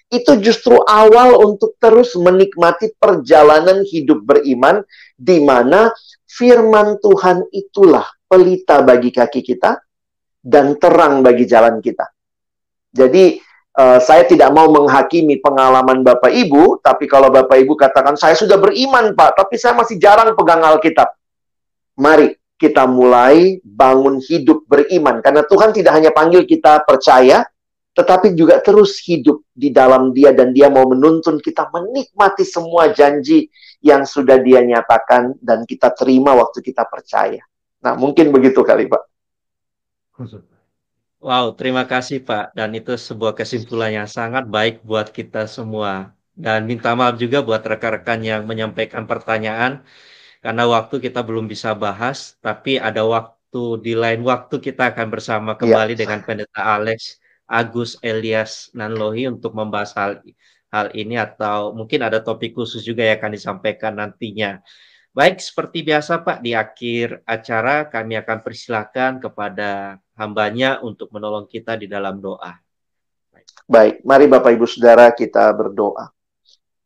Itu 0.10 0.39
justru 0.41 0.82
awal 0.88 1.38
untuk 1.38 1.78
terus 1.78 2.17
menikmati 2.17 2.95
perjalanan 2.97 3.86
hidup 3.86 4.23
beriman 4.26 4.82
di 5.13 5.43
mana 5.43 5.93
firman 6.26 6.97
Tuhan 7.04 7.45
itulah 7.52 8.08
pelita 8.26 8.82
bagi 8.82 9.12
kaki 9.12 9.43
kita 9.43 9.78
dan 10.39 10.80
terang 10.80 11.21
bagi 11.21 11.43
jalan 11.43 11.84
kita. 11.84 12.08
Jadi 12.95 13.36
uh, 13.76 14.00
saya 14.00 14.23
tidak 14.23 14.47
mau 14.56 14.71
menghakimi 14.71 15.43
pengalaman 15.43 16.08
Bapak 16.08 16.32
Ibu, 16.32 16.80
tapi 16.80 17.04
kalau 17.04 17.28
Bapak 17.28 17.60
Ibu 17.60 17.76
katakan 17.76 18.15
saya 18.15 18.34
sudah 18.34 18.56
beriman 18.56 19.12
Pak, 19.12 19.43
tapi 19.43 19.60
saya 19.60 19.76
masih 19.76 20.00
jarang 20.00 20.32
pegang 20.39 20.63
Alkitab 20.63 21.16
mari 21.97 22.38
kita 22.57 22.86
mulai 22.89 23.62
bangun 23.62 24.17
hidup 24.21 24.65
beriman. 24.65 25.21
Karena 25.21 25.45
Tuhan 25.45 25.73
tidak 25.73 25.93
hanya 25.93 26.12
panggil 26.13 26.45
kita 26.45 26.86
percaya, 26.86 27.45
tetapi 27.93 28.33
juga 28.33 28.62
terus 28.62 29.01
hidup 29.05 29.41
di 29.54 29.73
dalam 29.73 30.13
dia 30.13 30.33
dan 30.33 30.54
dia 30.54 30.69
mau 30.69 30.85
menuntun 30.85 31.41
kita 31.41 31.69
menikmati 31.73 32.45
semua 32.45 32.93
janji 32.93 33.50
yang 33.81 34.06
sudah 34.06 34.41
dia 34.41 34.62
nyatakan 34.62 35.37
dan 35.41 35.65
kita 35.65 35.93
terima 35.93 36.33
waktu 36.33 36.62
kita 36.65 36.85
percaya. 36.85 37.41
Nah, 37.81 37.93
mungkin 37.93 38.33
begitu 38.33 38.65
kali, 38.65 38.89
Pak. 38.89 39.04
Wow, 41.21 41.54
terima 41.58 41.85
kasih 41.85 42.25
Pak. 42.25 42.58
Dan 42.58 42.73
itu 42.77 42.93
sebuah 42.93 43.37
kesimpulan 43.37 43.93
yang 43.93 44.10
sangat 44.10 44.45
baik 44.50 44.81
buat 44.85 45.10
kita 45.13 45.45
semua. 45.50 46.13
Dan 46.37 46.69
minta 46.69 46.93
maaf 46.93 47.17
juga 47.17 47.41
buat 47.41 47.65
rekan-rekan 47.65 48.21
yang 48.21 48.45
menyampaikan 48.45 49.10
pertanyaan 49.10 49.81
karena 50.48 50.63
waktu 50.63 51.04
kita 51.04 51.27
belum 51.27 51.43
bisa 51.43 51.75
bahas, 51.75 52.39
tapi 52.39 52.79
ada 52.79 53.04
waktu 53.04 53.83
di 53.83 54.00
lain 54.00 54.23
waktu 54.23 54.63
kita 54.63 54.95
akan 54.95 55.12
bersama 55.12 55.52
iya. 55.52 55.60
kembali 55.60 55.91
ya. 55.91 56.00
dengan 56.08 56.23
Pendeta 56.23 56.63
Alex 56.63 57.19
Agus 57.43 58.00
Elias 58.00 58.71
Nanlohi 58.71 59.27
untuk 59.27 59.52
membahas 59.52 59.91
hal 60.00 60.23
hal 60.71 60.87
ini 60.95 61.19
atau 61.19 61.75
mungkin 61.75 62.00
ada 62.00 62.23
topik 62.23 62.56
khusus 62.56 62.87
juga 62.87 63.04
yang 63.04 63.19
akan 63.19 63.35
disampaikan 63.35 64.00
nantinya. 64.00 64.63
Baik, 65.12 65.43
seperti 65.43 65.83
biasa 65.83 66.23
Pak, 66.23 66.39
di 66.39 66.56
akhir 66.56 67.27
acara 67.27 67.91
kami 67.91 68.15
akan 68.15 68.39
persilahkan 68.39 69.19
kepada 69.19 70.00
hambanya 70.15 70.79
untuk 70.79 71.12
menolong 71.12 71.43
kita 71.52 71.75
di 71.75 71.91
dalam 71.91 72.23
doa. 72.23 72.56
Baik, 73.67 74.00
mari 74.08 74.31
Bapak 74.31 74.56
Ibu 74.56 74.63
Saudara 74.63 75.12
kita 75.12 75.52
berdoa. 75.52 76.08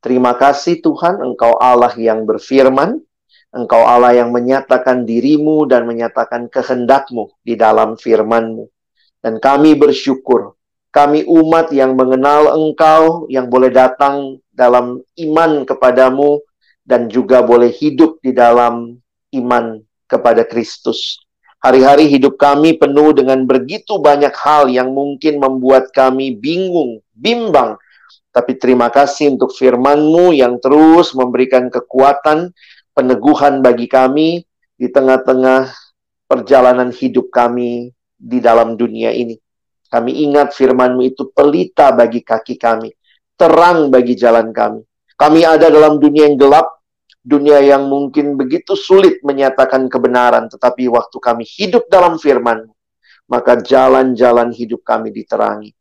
Terima 0.01 0.34
kasih 0.34 0.82
Tuhan, 0.82 1.22
Engkau 1.22 1.62
Allah 1.62 1.93
yang 1.93 2.26
berfirman, 2.26 2.97
Engkau 3.52 3.84
Allah 3.84 4.16
yang 4.16 4.32
menyatakan 4.32 5.04
dirimu 5.04 5.68
dan 5.68 5.84
menyatakan 5.84 6.47
kehendakmu 6.47 7.36
di 7.43 7.60
dalam 7.60 7.99
firmanmu. 7.99 8.72
Dan 9.20 9.43
kami 9.43 9.76
bersyukur, 9.76 10.56
kami 10.91 11.28
umat 11.28 11.70
yang 11.76 11.99
mengenal 11.99 12.56
Engkau, 12.56 13.28
yang 13.28 13.52
boleh 13.52 13.68
datang 13.68 14.39
dalam 14.56 15.04
iman 15.20 15.68
kepadamu, 15.68 16.39
dan 16.88 17.12
juga 17.12 17.43
boleh 17.43 17.70
hidup 17.70 18.24
di 18.24 18.32
dalam 18.32 18.97
iman 19.36 19.80
kepada 20.08 20.47
Kristus. 20.47 21.20
Hari-hari 21.62 22.10
hidup 22.10 22.41
kami 22.41 22.76
penuh 22.76 23.14
dengan 23.14 23.45
begitu 23.45 24.02
banyak 24.02 24.34
hal 24.34 24.66
yang 24.66 24.91
mungkin 24.97 25.38
membuat 25.38 25.93
kami 25.93 26.34
bingung, 26.34 27.06
bimbang. 27.14 27.78
Tapi 28.34 28.58
terima 28.58 28.89
kasih 28.89 29.38
untuk 29.38 29.54
firman-Mu 29.54 30.34
yang 30.34 30.58
terus 30.58 31.14
memberikan 31.14 31.70
kekuatan, 31.70 32.49
peneguhan 32.92 33.64
bagi 33.64 33.88
kami 33.88 34.44
di 34.76 34.88
tengah-tengah 34.89 35.72
perjalanan 36.28 36.89
hidup 36.96 37.28
kami 37.28 37.92
di 38.16 38.39
dalam 38.39 38.80
dunia 38.80 39.12
ini. 39.12 39.36
Kami 39.92 40.24
ingat 40.24 40.56
firman-Mu 40.56 41.04
itu 41.04 41.28
pelita 41.36 41.92
bagi 41.92 42.24
kaki 42.24 42.56
kami, 42.56 42.96
terang 43.36 43.92
bagi 43.92 44.16
jalan 44.16 44.56
kami. 44.56 44.80
Kami 45.20 45.44
ada 45.44 45.68
dalam 45.68 46.00
dunia 46.00 46.32
yang 46.32 46.39
gelap, 46.39 46.82
dunia 47.20 47.60
yang 47.60 47.86
mungkin 47.92 48.39
begitu 48.39 48.74
sulit 48.74 49.20
menyatakan 49.22 49.92
kebenaran, 49.92 50.48
tetapi 50.48 50.88
waktu 50.88 51.18
kami 51.20 51.44
hidup 51.44 51.92
dalam 51.92 52.16
firman, 52.16 52.66
maka 53.28 53.60
jalan-jalan 53.60 54.56
hidup 54.56 54.82
kami 54.88 55.12
diterangi. 55.12 55.76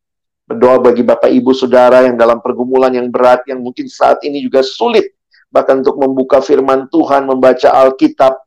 Berdoa 0.45 0.83
bagi 0.83 1.07
Bapak 1.07 1.31
Ibu 1.31 1.55
Saudara 1.55 2.03
yang 2.03 2.19
dalam 2.19 2.43
pergumulan 2.43 2.91
yang 2.91 3.07
berat, 3.09 3.47
yang 3.47 3.63
mungkin 3.63 3.87
saat 3.87 4.19
ini 4.27 4.43
juga 4.43 4.67
sulit, 4.67 5.15
bahkan 5.51 5.83
untuk 5.83 5.99
membuka 5.99 6.39
firman 6.39 6.87
Tuhan, 6.89 7.27
membaca 7.27 7.69
Alkitab, 7.69 8.39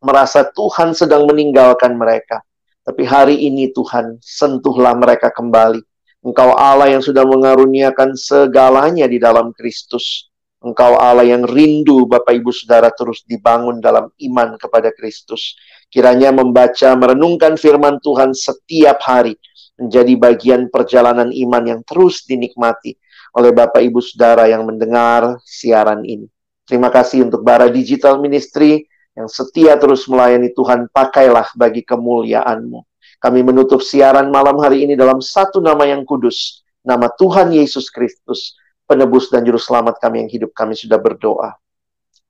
merasa 0.00 0.46
Tuhan 0.46 0.94
sedang 0.94 1.26
meninggalkan 1.26 1.98
mereka. 1.98 2.40
Tapi 2.86 3.02
hari 3.02 3.36
ini 3.50 3.74
Tuhan, 3.74 4.22
sentuhlah 4.22 4.94
mereka 4.94 5.34
kembali. 5.34 5.82
Engkau 6.22 6.54
Allah 6.54 6.90
yang 6.90 7.02
sudah 7.02 7.26
mengaruniakan 7.26 8.14
segalanya 8.14 9.10
di 9.10 9.18
dalam 9.18 9.50
Kristus. 9.54 10.30
Engkau 10.62 10.98
Allah 10.98 11.26
yang 11.26 11.46
rindu 11.46 12.06
Bapak 12.06 12.34
Ibu 12.34 12.50
Saudara 12.54 12.90
terus 12.94 13.22
dibangun 13.26 13.82
dalam 13.82 14.10
iman 14.10 14.58
kepada 14.58 14.90
Kristus. 14.94 15.58
Kiranya 15.90 16.34
membaca, 16.34 16.94
merenungkan 16.98 17.54
firman 17.54 18.02
Tuhan 18.02 18.34
setiap 18.34 19.02
hari 19.02 19.38
menjadi 19.78 20.14
bagian 20.18 20.66
perjalanan 20.72 21.30
iman 21.30 21.62
yang 21.62 21.80
terus 21.86 22.24
dinikmati 22.26 22.96
oleh 23.36 23.52
Bapak 23.52 23.84
Ibu 23.84 24.00
Saudara 24.00 24.48
yang 24.48 24.64
mendengar 24.64 25.38
siaran 25.44 26.02
ini. 26.02 26.26
Terima 26.66 26.90
kasih 26.90 27.30
untuk 27.30 27.46
Bara 27.46 27.70
Digital 27.70 28.18
Ministry 28.18 28.90
yang 29.14 29.30
setia 29.30 29.78
terus 29.80 30.04
melayani 30.10 30.52
Tuhan, 30.52 30.90
pakailah 30.92 31.54
bagi 31.56 31.86
kemuliaan-Mu. 31.86 32.84
Kami 33.16 33.40
menutup 33.40 33.80
siaran 33.80 34.28
malam 34.28 34.60
hari 34.60 34.84
ini 34.84 34.92
dalam 34.92 35.24
satu 35.24 35.62
nama 35.62 35.88
yang 35.88 36.04
kudus, 36.04 36.66
nama 36.84 37.08
Tuhan 37.08 37.54
Yesus 37.54 37.88
Kristus 37.88 38.58
penebus 38.86 39.28
dan 39.28 39.42
juru 39.42 39.58
selamat 39.58 39.98
kami 39.98 40.24
yang 40.24 40.30
hidup 40.30 40.54
kami 40.54 40.78
sudah 40.78 40.96
berdoa. 40.96 41.58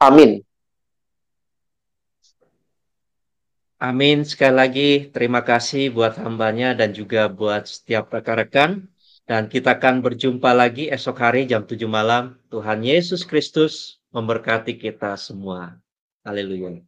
Amin. 0.01 0.41
Amin. 3.77 4.25
Sekali 4.25 4.57
lagi 4.57 4.91
terima 5.13 5.45
kasih 5.45 5.93
buat 5.93 6.17
hambanya 6.17 6.73
dan 6.73 6.97
juga 6.97 7.29
buat 7.29 7.69
setiap 7.69 8.09
rekan-rekan. 8.09 8.89
Dan 9.27 9.51
kita 9.51 9.77
akan 9.77 10.07
berjumpa 10.07 10.55
lagi 10.55 10.87
esok 10.87 11.19
hari 11.19 11.51
jam 11.51 11.67
7 11.67 11.85
malam. 11.91 12.39
Tuhan 12.49 12.81
Yesus 12.81 13.27
Kristus 13.27 13.99
memberkati 14.17 14.81
kita 14.81 15.13
semua. 15.21 15.77
Haleluya. 16.25 16.81